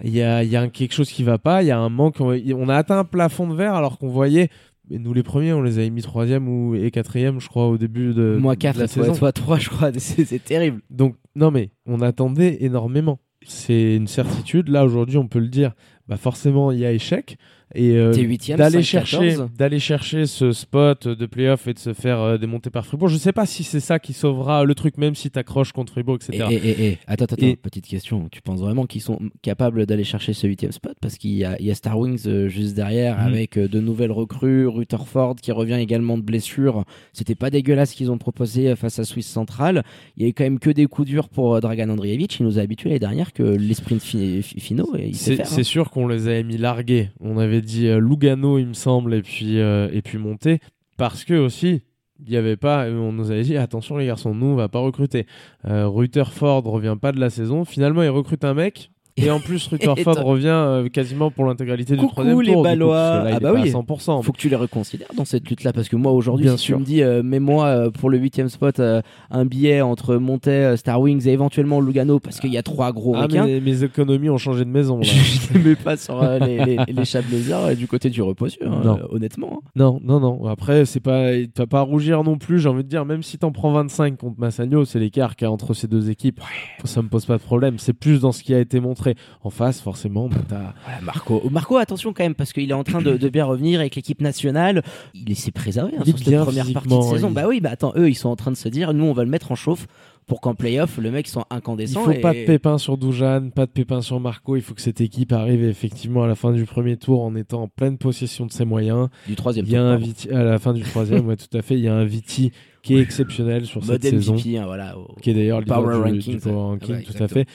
il 0.03 0.15
y 0.15 0.23
a, 0.23 0.45
il 0.45 0.51
y 0.51 0.57
a 0.57 0.69
quelque 0.69 0.93
chose 0.93 1.11
qui 1.11 1.23
va 1.23 1.39
pas, 1.39 1.63
il 1.63 1.67
y 1.67 1.71
a 1.71 1.79
un 1.79 1.89
manque, 1.89 2.21
on 2.21 2.69
a 2.69 2.77
atteint 2.77 2.99
un 2.99 3.05
plafond 3.05 3.49
de 3.49 3.55
verre 3.55 3.75
alors 3.75 3.99
qu'on 3.99 4.09
voyait, 4.09 4.51
mais 4.91 4.99
nous 4.99 5.15
les 5.15 5.23
premiers, 5.23 5.53
on 5.53 5.63
les 5.63 5.79
avait 5.79 5.91
mis 5.91 6.03
troisième 6.03 6.49
ou 6.49 6.75
et 6.75 6.91
quatrième, 6.91 7.41
je 7.41 7.49
crois, 7.49 7.69
au 7.69 7.79
début 7.79 8.13
de, 8.13 8.37
Moi 8.39 8.55
de 8.55 8.61
4 8.61 8.79
la 8.79 8.89
toi, 8.89 9.05
saison. 9.05 9.15
toi 9.15 9.33
3, 9.33 9.59
je 9.59 9.71
crois. 9.71 9.91
C'est 9.97 10.25
c'est 10.25 10.45
terrible. 10.45 10.81
Donc, 10.91 11.17
non, 11.35 11.51
mais 11.51 11.71
on 11.87 12.01
attendait 12.03 12.59
énormément. 12.61 13.19
C'est 13.47 13.97
une 13.97 14.07
certitude. 14.07 14.69
Là, 14.69 14.85
aujourd'hui, 14.85 15.17
on 15.19 15.27
peut 15.27 15.39
le 15.39 15.49
dire. 15.49 15.73
Bah, 16.09 16.17
forcément, 16.17 16.71
il 16.71 16.79
y 16.81 16.87
a 16.87 16.93
échec. 16.93 17.39
Et 17.75 17.97
euh, 17.97 18.13
d'aller 18.57 18.81
5-14. 18.81 18.83
chercher, 18.83 19.37
d'aller 19.57 19.79
chercher 19.81 20.27
ce 20.27 20.53
spot 20.53 21.09
de 21.09 21.27
playoff 21.27 21.67
et 21.67 21.75
de 21.75 21.79
se 21.79 21.93
faire 21.93 22.21
euh, 22.21 22.39
démonter 22.39 22.71
par 22.71 22.87
Fribourg. 22.87 23.09
Je 23.09 23.17
sais 23.17 23.33
pas 23.33 23.47
si 23.47 23.65
c'est 23.65 23.81
ça 23.81 23.99
qui 23.99 24.13
sauvera 24.13 24.65
le 24.65 24.75
truc, 24.75 24.99
même 24.99 25.15
si 25.15 25.31
t'accroches 25.31 25.73
contre 25.73 25.93
Fribourg, 25.93 26.19
Et, 26.31 26.35
etc. 26.37 26.49
et, 26.51 26.55
et- 26.69 26.87
et- 26.93 26.99
attends, 27.07 27.25
attends, 27.25 27.37
Et- 27.47 27.57
petite 27.57 27.87
question. 27.87 28.29
Tu 28.31 28.43
penses 28.43 28.61
vraiment 28.61 28.87
qu'ils 28.87 29.01
sont 29.01 29.19
capables 29.43 29.87
d'aller 29.87 30.05
chercher 30.05 30.35
ce 30.35 30.47
huitième 30.47 30.73
spot? 30.73 30.95
Parce 31.01 31.17
qu'il 31.17 31.33
y 31.33 31.45
a, 31.45 31.57
il 31.59 31.67
y 31.67 31.71
a 31.71 31.75
Star 31.75 31.99
Wings 31.99 32.27
euh, 32.27 32.49
juste 32.49 32.75
derrière 32.75 33.19
Mhm. 33.19 33.27
avec 33.27 33.59
de 33.59 33.81
nouvelles 33.81 34.13
recrues, 34.13 34.69
Rutherford 34.69 35.37
qui 35.37 35.51
revient 35.51 35.75
également 35.81 36.17
de 36.19 36.23
blessure. 36.23 36.85
C'était 37.13 37.35
pas 37.35 37.51
dégueulasse 37.51 37.91
ce 37.93 37.97
qu'ils 37.97 38.11
ont 38.13 38.19
proposé 38.19 38.77
face 38.77 38.99
à 38.99 39.05
Suisse 39.05 39.27
Centrale. 39.29 39.83
Il 40.17 40.23
y 40.23 40.27
a 40.27 40.29
eu 40.29 40.33
quand 40.33 40.45
même 40.45 40.59
que 40.59 40.71
des 40.71 40.87
coups 40.87 41.09
durs 41.09 41.29
pour 41.29 41.61
Dragan 41.61 41.89
Andrievich. 41.91 42.39
Il 42.41 42.47
nous 42.47 42.59
a 42.59 42.63
habitués 42.63 42.91
l'année 42.91 42.99
dernière 43.01 43.33
que 43.33 43.43
les 43.43 43.75
sprints 43.75 44.03
fi- 44.03 44.43
fi- 44.43 44.61
finaux, 44.61 44.93
C'est 45.13 45.41
hein. 45.41 45.63
sûr 45.63 45.91
qu'on 45.91 46.07
les 46.07 46.29
avait 46.29 46.43
mis 46.45 46.57
largués. 46.59 47.09
On 47.21 47.39
avait 47.39 47.54
dit 47.61 47.89
euh, 47.89 47.99
Lugano, 47.99 48.59
il 48.59 48.67
me 48.67 48.75
semble, 48.75 49.15
et 49.15 49.23
puis, 49.23 49.61
euh, 49.61 49.89
et 49.93 50.03
puis 50.03 50.19
monter. 50.19 50.61
Parce 50.97 51.25
que 51.25 51.35
aussi, 51.35 51.83
il 52.21 52.33
y 52.33 52.37
avait 52.37 52.57
pas, 52.57 52.87
on 52.89 53.13
nous 53.13 53.31
avait 53.31 53.43
dit 53.43 53.57
attention 53.57 53.97
les 53.97 54.07
garçons, 54.07 54.35
nous 54.35 54.47
on 54.47 54.55
va 54.55 54.69
pas 54.69 54.79
recruter. 54.79 55.27
Euh, 55.67 55.89
Rutherford 55.89 56.63
revient 56.65 56.97
pas 57.01 57.13
de 57.13 57.21
la 57.21 57.31
saison. 57.31 57.65
Finalement, 57.65 58.03
il 58.03 58.09
recrute 58.09 58.45
un 58.45 58.55
mec. 58.55 58.91
Et 59.17 59.31
en 59.31 59.39
plus, 59.39 59.69
Rutherford 59.69 60.17
t'as- 60.17 60.23
revient 60.23 60.47
euh, 60.49 60.89
quasiment 60.89 61.31
pour 61.31 61.45
l'intégralité 61.45 61.97
du 61.97 62.05
troisième 62.09 62.41
les 62.41 62.47
tour. 62.49 62.57
coup, 62.57 62.63
Ballois. 62.65 62.99
Ah 62.99 63.31
est 63.31 63.33
bah 63.35 63.53
pas 63.53 63.61
oui. 63.61 63.69
à 63.69 63.73
100%. 63.73 64.23
Faut 64.25 64.33
que 64.33 64.39
tu 64.39 64.49
les 64.49 64.57
reconsidères 64.57 65.07
dans 65.17 65.25
cette 65.25 65.49
lutte-là 65.49 65.73
parce 65.73 65.89
que 65.89 65.95
moi 65.95 66.11
aujourd'hui, 66.11 66.47
Bien 66.47 66.57
si 66.57 66.65
sûr. 66.65 66.77
tu 66.79 66.81
me 66.81 66.85
dis, 66.85 67.01
euh, 67.01 67.23
mets-moi 67.23 67.65
euh, 67.67 67.91
pour 67.93 68.11
le 68.11 68.19
huitième 68.19 68.49
spot 68.49 68.81
euh, 68.81 69.03
un 69.31 69.45
billet 69.45 69.83
entre 69.83 70.19
euh, 70.49 70.77
Star 70.77 71.01
Wings 71.01 71.29
et 71.29 71.31
éventuellement 71.33 71.81
Lugano 71.81 72.19
parce 72.19 72.41
qu'il 72.41 72.53
y 72.53 72.59
a 72.59 72.65
trois 72.65 72.91
gros 72.93 73.15
Ah, 73.15 73.29
mais 73.31 73.61
mes 73.61 73.85
économies 73.85 74.31
ont 74.31 74.37
changé 74.39 74.65
de 74.65 74.71
maison. 74.71 74.99
Là. 74.99 75.05
je 75.53 75.59
ne 75.59 75.63
mets 75.63 75.77
pas 75.77 75.97
sur 75.97 76.21
euh, 76.21 76.41
les, 76.41 76.65
les, 76.65 76.79
les 76.89 77.05
Chablaisiens 77.05 77.59
euh, 77.69 77.75
du 77.77 77.87
côté 77.87 78.11
du 78.11 78.21
repos 78.21 78.49
sûr, 78.49 78.67
hein, 78.67 78.83
Non. 78.85 78.99
euh, 78.99 79.07
honnêtement. 79.15 79.61
hein. 79.63 79.69
non, 79.77 80.01
non, 80.03 80.19
non. 80.19 80.45
Après, 80.47 80.87
c'est 80.87 80.99
pas, 80.99 81.31
tu 81.37 81.49
vas 81.59 81.69
pas 81.69 81.83
rougir 81.83 82.25
non 82.25 82.37
plus. 82.37 82.59
J'ai 82.59 82.69
envie 82.69 82.83
de 82.83 82.89
dire, 82.89 83.05
même 83.05 83.23
si 83.23 83.39
t'en 83.39 83.53
prends 83.53 83.71
25 83.73 84.17
contre 84.17 84.41
Massagno, 84.41 84.85
c'est 84.85 84.99
l'écart 84.99 85.37
qu'il 85.37 85.45
y 85.47 85.49
a 85.49 85.53
entre 85.53 85.73
ces 85.73 85.87
deux 85.87 86.11
équipes. 86.11 86.41
Ça 86.83 87.01
me 87.01 87.07
pose 87.09 87.27
pas 87.27 87.37
de 87.39 87.43
problème. 87.43 87.79
C'est 87.79 87.93
plus 87.93 88.21
dans 88.21 88.33
ce 88.33 88.43
qui 88.43 88.53
a 88.53 88.59
été 88.59 88.81
montré. 88.81 89.04
En 89.43 89.51
face, 89.51 89.81
forcément, 89.81 90.29
bah, 90.29 90.37
t'as 90.49 91.01
Marco, 91.03 91.43
Marco, 91.51 91.77
attention 91.77 92.13
quand 92.13 92.25
même 92.25 92.35
parce 92.35 92.53
qu'il 92.53 92.71
est 92.71 92.75
en 92.75 92.85
train 92.85 93.03
de, 93.03 93.17
de 93.17 93.29
bien 93.29 93.45
revenir 93.45 93.81
avec 93.81 93.95
l'équipe 93.97 94.21
nationale. 94.21 94.83
Il 95.15 95.37
s'est 95.37 95.51
préservé 95.53 95.93
hein, 95.97 96.03
Il 96.07 96.17
sur 96.17 96.19
cette 96.25 96.41
première 96.41 96.73
partie 96.73 96.89
de 96.89 97.03
saison. 97.03 97.29
il- 97.29 97.35
Bah 97.35 97.45
oui, 97.49 97.61
bah 97.61 97.71
attends, 97.73 97.93
eux 97.97 98.09
ils 98.09 98.15
sont 98.15 98.29
en 98.29 98.37
train 98.37 98.51
de 98.51 98.57
se 98.57 98.69
dire, 98.69 98.93
nous 98.95 99.05
on 99.05 99.13
va 99.13 99.25
le 99.25 99.31
mettre 99.31 99.53
en 99.53 99.55
chauffe 99.55 99.87
pour 100.27 100.41
qu'en 100.41 100.55
playoff 100.55 100.97
le 100.97 101.11
mec 101.11 101.29
soit 101.29 101.47
Il 101.51 101.57
incandescent. 101.57 102.03
faut 102.03 102.11
et- 102.13 102.21
pas 102.21 102.33
de 102.33 102.45
pépin 102.47 102.79
sur 102.79 102.97
Doujan, 102.97 103.51
pas 103.55 103.67
de 103.67 103.71
pépin 103.71 104.01
sur 104.01 104.21
Marco. 104.21 104.57
Il 104.57 104.63
faut 104.63 104.73
que 104.75 104.81
cette 104.81 105.03
équipe 105.03 105.33
arrive 105.33 105.63
effectivement 105.65 106.23
à 106.23 106.27
la 106.27 106.35
fin 106.35 106.53
du 106.53 106.65
premier 106.65 106.97
tour 106.97 107.23
en 107.23 107.35
étant 107.37 107.63
en 107.65 107.69
pleine 107.69 107.99
possession 107.99 108.47
de 108.47 108.53
ses 108.53 108.65
moyens. 108.65 109.09
du 109.27 109.35
troisième 109.37 109.67
Il 109.67 109.73
y 109.73 109.77
a 109.77 109.81
tour, 109.81 109.89
un. 109.91 109.97
Viti 109.97 110.31
à 110.31 110.43
la 110.45 110.59
fin 110.59 110.73
du 110.73 110.81
troisième, 110.83 111.27
ouais, 111.27 111.37
tout 111.37 111.55
à 111.57 111.61
fait. 111.63 111.75
Il 111.75 111.81
y 111.81 111.89
a 111.89 111.95
un 111.95 112.05
Viti 112.07 112.53
qui 112.83 112.97
est 112.97 113.01
exceptionnel 113.01 113.67
sur 113.67 113.81
cette 113.85 114.03
Mode 114.03 114.03
saison, 114.03 114.35
MVP, 114.35 114.57
hein, 114.59 114.65
voilà. 114.67 114.99
au- 114.99 115.15
qui 115.21 115.31
est 115.31 115.35
d'ailleurs 115.35 115.59
le 115.61 115.65
leader 115.65 115.83
Power 115.83 115.95
du, 115.97 116.01
Rankings, 116.15 116.35
du 116.35 116.41
Power 116.41 116.55
ouais. 116.55 116.63
Ranking, 116.63 116.95
Ah 116.95 117.01
bah, 117.07 117.13
tout 117.19 117.23
à 117.23 117.29
fait. 117.29 117.47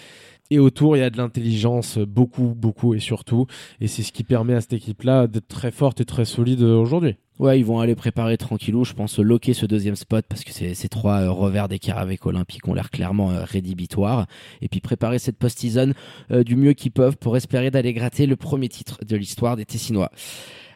Et 0.51 0.59
autour, 0.59 0.97
il 0.97 0.99
y 0.99 1.03
a 1.03 1.09
de 1.09 1.17
l'intelligence, 1.17 1.97
beaucoup, 1.97 2.53
beaucoup 2.55 2.93
et 2.93 2.99
surtout. 2.99 3.45
Et 3.81 3.87
c'est 3.87 4.03
ce 4.03 4.11
qui 4.11 4.23
permet 4.23 4.55
à 4.55 4.61
cette 4.61 4.73
équipe-là 4.73 5.27
d'être 5.27 5.47
très 5.47 5.71
forte 5.71 6.01
et 6.01 6.05
très 6.05 6.25
solide 6.25 6.63
euh, 6.63 6.75
aujourd'hui. 6.75 7.15
Ouais, 7.39 7.57
ils 7.57 7.63
vont 7.63 7.79
aller 7.79 7.95
préparer 7.95 8.35
tranquillou, 8.37 8.83
je 8.83 8.93
pense, 8.93 9.17
loquer 9.17 9.53
ce 9.53 9.65
deuxième 9.65 9.95
spot 9.95 10.25
parce 10.27 10.43
que 10.43 10.51
ces, 10.51 10.73
ces 10.73 10.89
trois 10.89 11.21
euh, 11.21 11.31
revers 11.31 11.69
d'écart 11.69 11.97
avec 11.97 12.25
Olympique 12.25 12.67
ont 12.67 12.73
l'air 12.73 12.91
clairement 12.91 13.31
euh, 13.31 13.45
rédhibitoires. 13.45 14.25
Et 14.61 14.67
puis 14.67 14.81
préparer 14.81 15.19
cette 15.19 15.37
post-season 15.37 15.93
euh, 16.31 16.43
du 16.43 16.57
mieux 16.57 16.73
qu'ils 16.73 16.91
peuvent 16.91 17.15
pour 17.15 17.37
espérer 17.37 17.71
d'aller 17.71 17.93
gratter 17.93 18.25
le 18.25 18.35
premier 18.35 18.67
titre 18.67 18.99
de 19.05 19.15
l'histoire 19.15 19.55
des 19.55 19.65
Tessinois. 19.65 20.11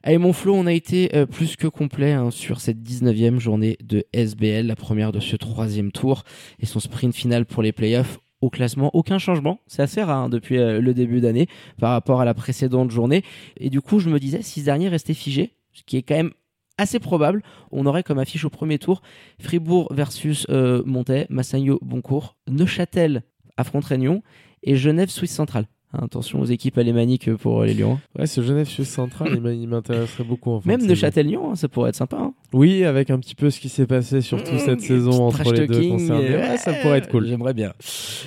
Allez, 0.06 0.18
mon 0.18 0.34
Flo, 0.34 0.54
on 0.54 0.66
a 0.66 0.74
été 0.74 1.16
euh, 1.16 1.26
plus 1.26 1.56
que 1.56 1.66
complet 1.66 2.12
hein, 2.12 2.30
sur 2.30 2.60
cette 2.60 2.84
19e 2.84 3.40
journée 3.40 3.78
de 3.82 4.04
SBL, 4.12 4.68
la 4.68 4.76
première 4.76 5.14
de 5.14 5.22
ce 5.22 5.38
troisième 5.38 5.94
tour 5.94 6.24
et 6.60 6.66
son 6.66 6.82
sprint 6.82 7.16
final 7.16 7.46
pour 7.46 7.64
les 7.64 7.72
playoffs. 7.72 8.20
Au 8.44 8.50
classement, 8.50 8.92
aucun 8.94 9.20
changement. 9.20 9.62
C'est 9.68 9.82
assez 9.82 10.04
rare 10.04 10.24
hein, 10.24 10.28
depuis 10.28 10.58
euh, 10.58 10.82
le 10.82 10.94
début 10.94 11.22
d'année 11.22 11.48
par 11.80 11.92
rapport 11.92 12.20
à 12.20 12.26
la 12.26 12.34
précédente 12.34 12.92
journée. 12.92 13.24
Et 13.56 13.70
du 13.70 13.80
coup, 13.80 14.00
je 14.00 14.10
me 14.10 14.20
disais, 14.20 14.42
si 14.42 14.60
ce 14.60 14.66
dernier 14.66 14.90
restait 14.90 15.14
figé, 15.14 15.54
ce 15.72 15.82
qui 15.84 15.96
est 15.96 16.02
quand 16.02 16.16
même 16.16 16.34
assez 16.78 17.00
probable, 17.00 17.42
on 17.72 17.86
aurait 17.86 18.04
comme 18.04 18.20
affiche 18.20 18.44
au 18.44 18.50
premier 18.50 18.80
tour 18.80 19.02
Fribourg 19.40 19.88
versus 19.94 20.46
euh, 20.50 20.84
Montais, 20.86 21.26
Massagno 21.30 21.80
Boncourt, 21.82 22.36
Neuchâtel 22.50 23.24
affronte 23.56 23.86
Réunion 23.86 24.22
et 24.62 24.76
Genève 24.76 25.10
Suisse 25.10 25.32
Centrale. 25.32 25.68
Attention 25.96 26.42
aux 26.42 26.46
équipes 26.46 26.78
alémaniques 26.80 27.32
pour 27.36 27.64
les 27.64 27.76
Lions. 27.76 28.00
Ouais, 28.18 28.26
ce 28.26 28.42
Genève 28.42 28.68
Suisse 28.68 28.90
Central, 28.90 29.40
il 29.54 29.68
m'intéresserait 29.68 30.24
beaucoup. 30.24 30.50
En 30.52 30.62
Même 30.66 30.80
de 30.82 30.86
de 30.86 30.90
saison. 30.90 31.02
Châtel-Lyon, 31.02 31.52
hein, 31.52 31.56
ça 31.56 31.68
pourrait 31.68 31.90
être 31.90 31.96
sympa. 31.96 32.18
hein. 32.20 32.34
Oui, 32.52 32.84
avec 32.84 33.12
un 33.12 33.20
petit 33.20 33.36
peu 33.36 33.50
ce 33.52 33.60
qui 33.60 33.70
s'est 33.70 33.86
passé 33.86 34.22
surtout 34.22 34.58
cette 34.58 34.82
saison 34.82 35.26
entre 35.28 35.52
les 35.54 35.68
deux 35.68 35.88
concernés. 35.90 36.34
euh, 36.36 36.50
Ouais, 36.50 36.58
ça 36.58 36.74
pourrait 36.74 36.98
être 36.98 37.10
cool. 37.10 37.28
J'aimerais 37.28 37.54
bien. 37.54 37.74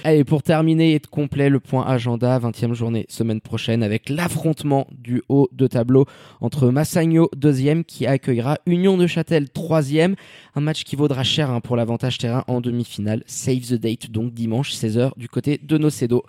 Allez, 0.05 0.22
pour 0.22 0.42
terminer 0.44 0.94
et 0.94 0.98
de 1.00 1.07
complet, 1.09 1.48
le 1.48 1.59
point 1.59 1.85
agenda, 1.87 2.38
20e 2.38 2.72
journée 2.74 3.05
semaine 3.09 3.40
prochaine 3.40 3.83
avec 3.83 4.09
l'affrontement 4.11 4.87
du 4.92 5.22
haut 5.29 5.48
de 5.52 5.66
tableau 5.66 6.07
entre 6.40 6.68
Massagno, 6.70 7.29
deuxième, 7.37 7.85
qui 7.85 8.07
accueillera 8.07 8.59
Union 8.66 8.96
de 8.96 9.07
Châtel, 9.09 9.48
troisième. 9.50 10.14
Un 10.55 10.61
match 10.61 10.85
qui 10.85 10.94
vaudra 10.96 11.24
cher 11.24 11.50
hein, 11.50 11.61
pour 11.61 11.74
l'avantage 11.76 12.18
terrain 12.18 12.44
en 12.46 12.61
demi-finale. 12.61 13.22
Save 13.26 13.61
the 13.61 13.74
date, 13.74 14.11
donc 14.11 14.33
dimanche 14.35 14.72
16h 14.72 15.11
du 15.16 15.29
côté 15.29 15.59
de 15.62 15.79
Nocedo. 15.79 16.22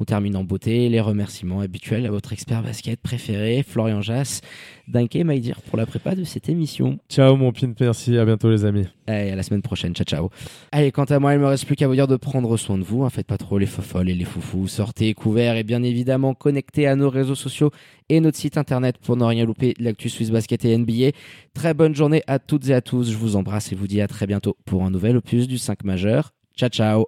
On 0.00 0.04
termine 0.04 0.36
en 0.36 0.42
beauté, 0.42 0.88
les 0.88 1.00
remerciements 1.00 1.60
habituels 1.60 2.04
à 2.04 2.10
votre 2.10 2.32
expert 2.32 2.62
basket 2.62 3.00
préféré, 3.00 3.62
Florian 3.66 4.02
Jass. 4.02 4.40
Danke, 4.88 5.14
Maïdir, 5.14 5.62
pour 5.62 5.78
la 5.78 5.86
prépa 5.86 6.14
de 6.16 6.24
cette 6.24 6.48
émission. 6.48 6.98
Ciao 7.08 7.36
mon 7.36 7.52
pin, 7.52 7.72
merci, 7.78 8.18
à 8.18 8.24
bientôt 8.24 8.50
les 8.50 8.64
amis. 8.64 8.86
Allez, 9.06 9.30
à 9.30 9.36
la 9.36 9.42
semaine 9.44 9.62
prochaine. 9.62 9.94
Ciao, 9.94 10.04
ciao. 10.04 10.30
Allez, 10.72 10.90
quant 10.90 11.04
à 11.04 11.18
moi, 11.20 11.34
il 11.34 11.38
me 11.40 11.46
reste 11.46 11.64
plus 11.66 11.76
qu'à 11.76 11.86
vous 11.86 11.94
dire 11.94 12.08
de 12.08 12.16
prendre 12.16 12.56
soin 12.56 12.76
de 12.76 12.82
vous. 12.82 13.04
hein. 13.04 13.10
Faites 13.10 13.26
pas 13.26 13.38
trop 13.38 13.56
les 13.58 13.66
fofolles 13.66 14.10
et 14.10 14.14
les 14.14 14.24
foufous. 14.24 14.66
Sortez 14.66 15.14
couverts 15.14 15.56
et 15.56 15.62
bien 15.62 15.82
évidemment 15.82 16.34
connectez 16.34 16.86
à 16.86 16.96
nos 16.96 17.08
réseaux 17.08 17.34
sociaux 17.36 17.70
et 18.08 18.20
notre 18.20 18.36
site 18.36 18.58
internet 18.58 18.98
pour 18.98 19.16
ne 19.16 19.24
rien 19.24 19.44
louper 19.44 19.74
de 19.78 19.84
l'actu 19.84 20.08
Swiss 20.08 20.30
Basket 20.30 20.64
et 20.64 20.76
NBA. 20.76 21.10
Très 21.54 21.72
bonne 21.72 21.94
journée 21.94 22.22
à 22.26 22.38
toutes 22.38 22.68
et 22.68 22.74
à 22.74 22.80
tous. 22.80 23.10
Je 23.10 23.16
vous 23.16 23.36
embrasse 23.36 23.72
et 23.72 23.76
vous 23.76 23.86
dis 23.86 24.00
à 24.00 24.08
très 24.08 24.26
bientôt 24.26 24.56
pour 24.64 24.84
un 24.84 24.90
nouvel 24.90 25.16
opus 25.16 25.46
du 25.46 25.56
5 25.58 25.84
majeur. 25.84 26.32
Ciao, 26.56 26.68
ciao. 26.68 27.02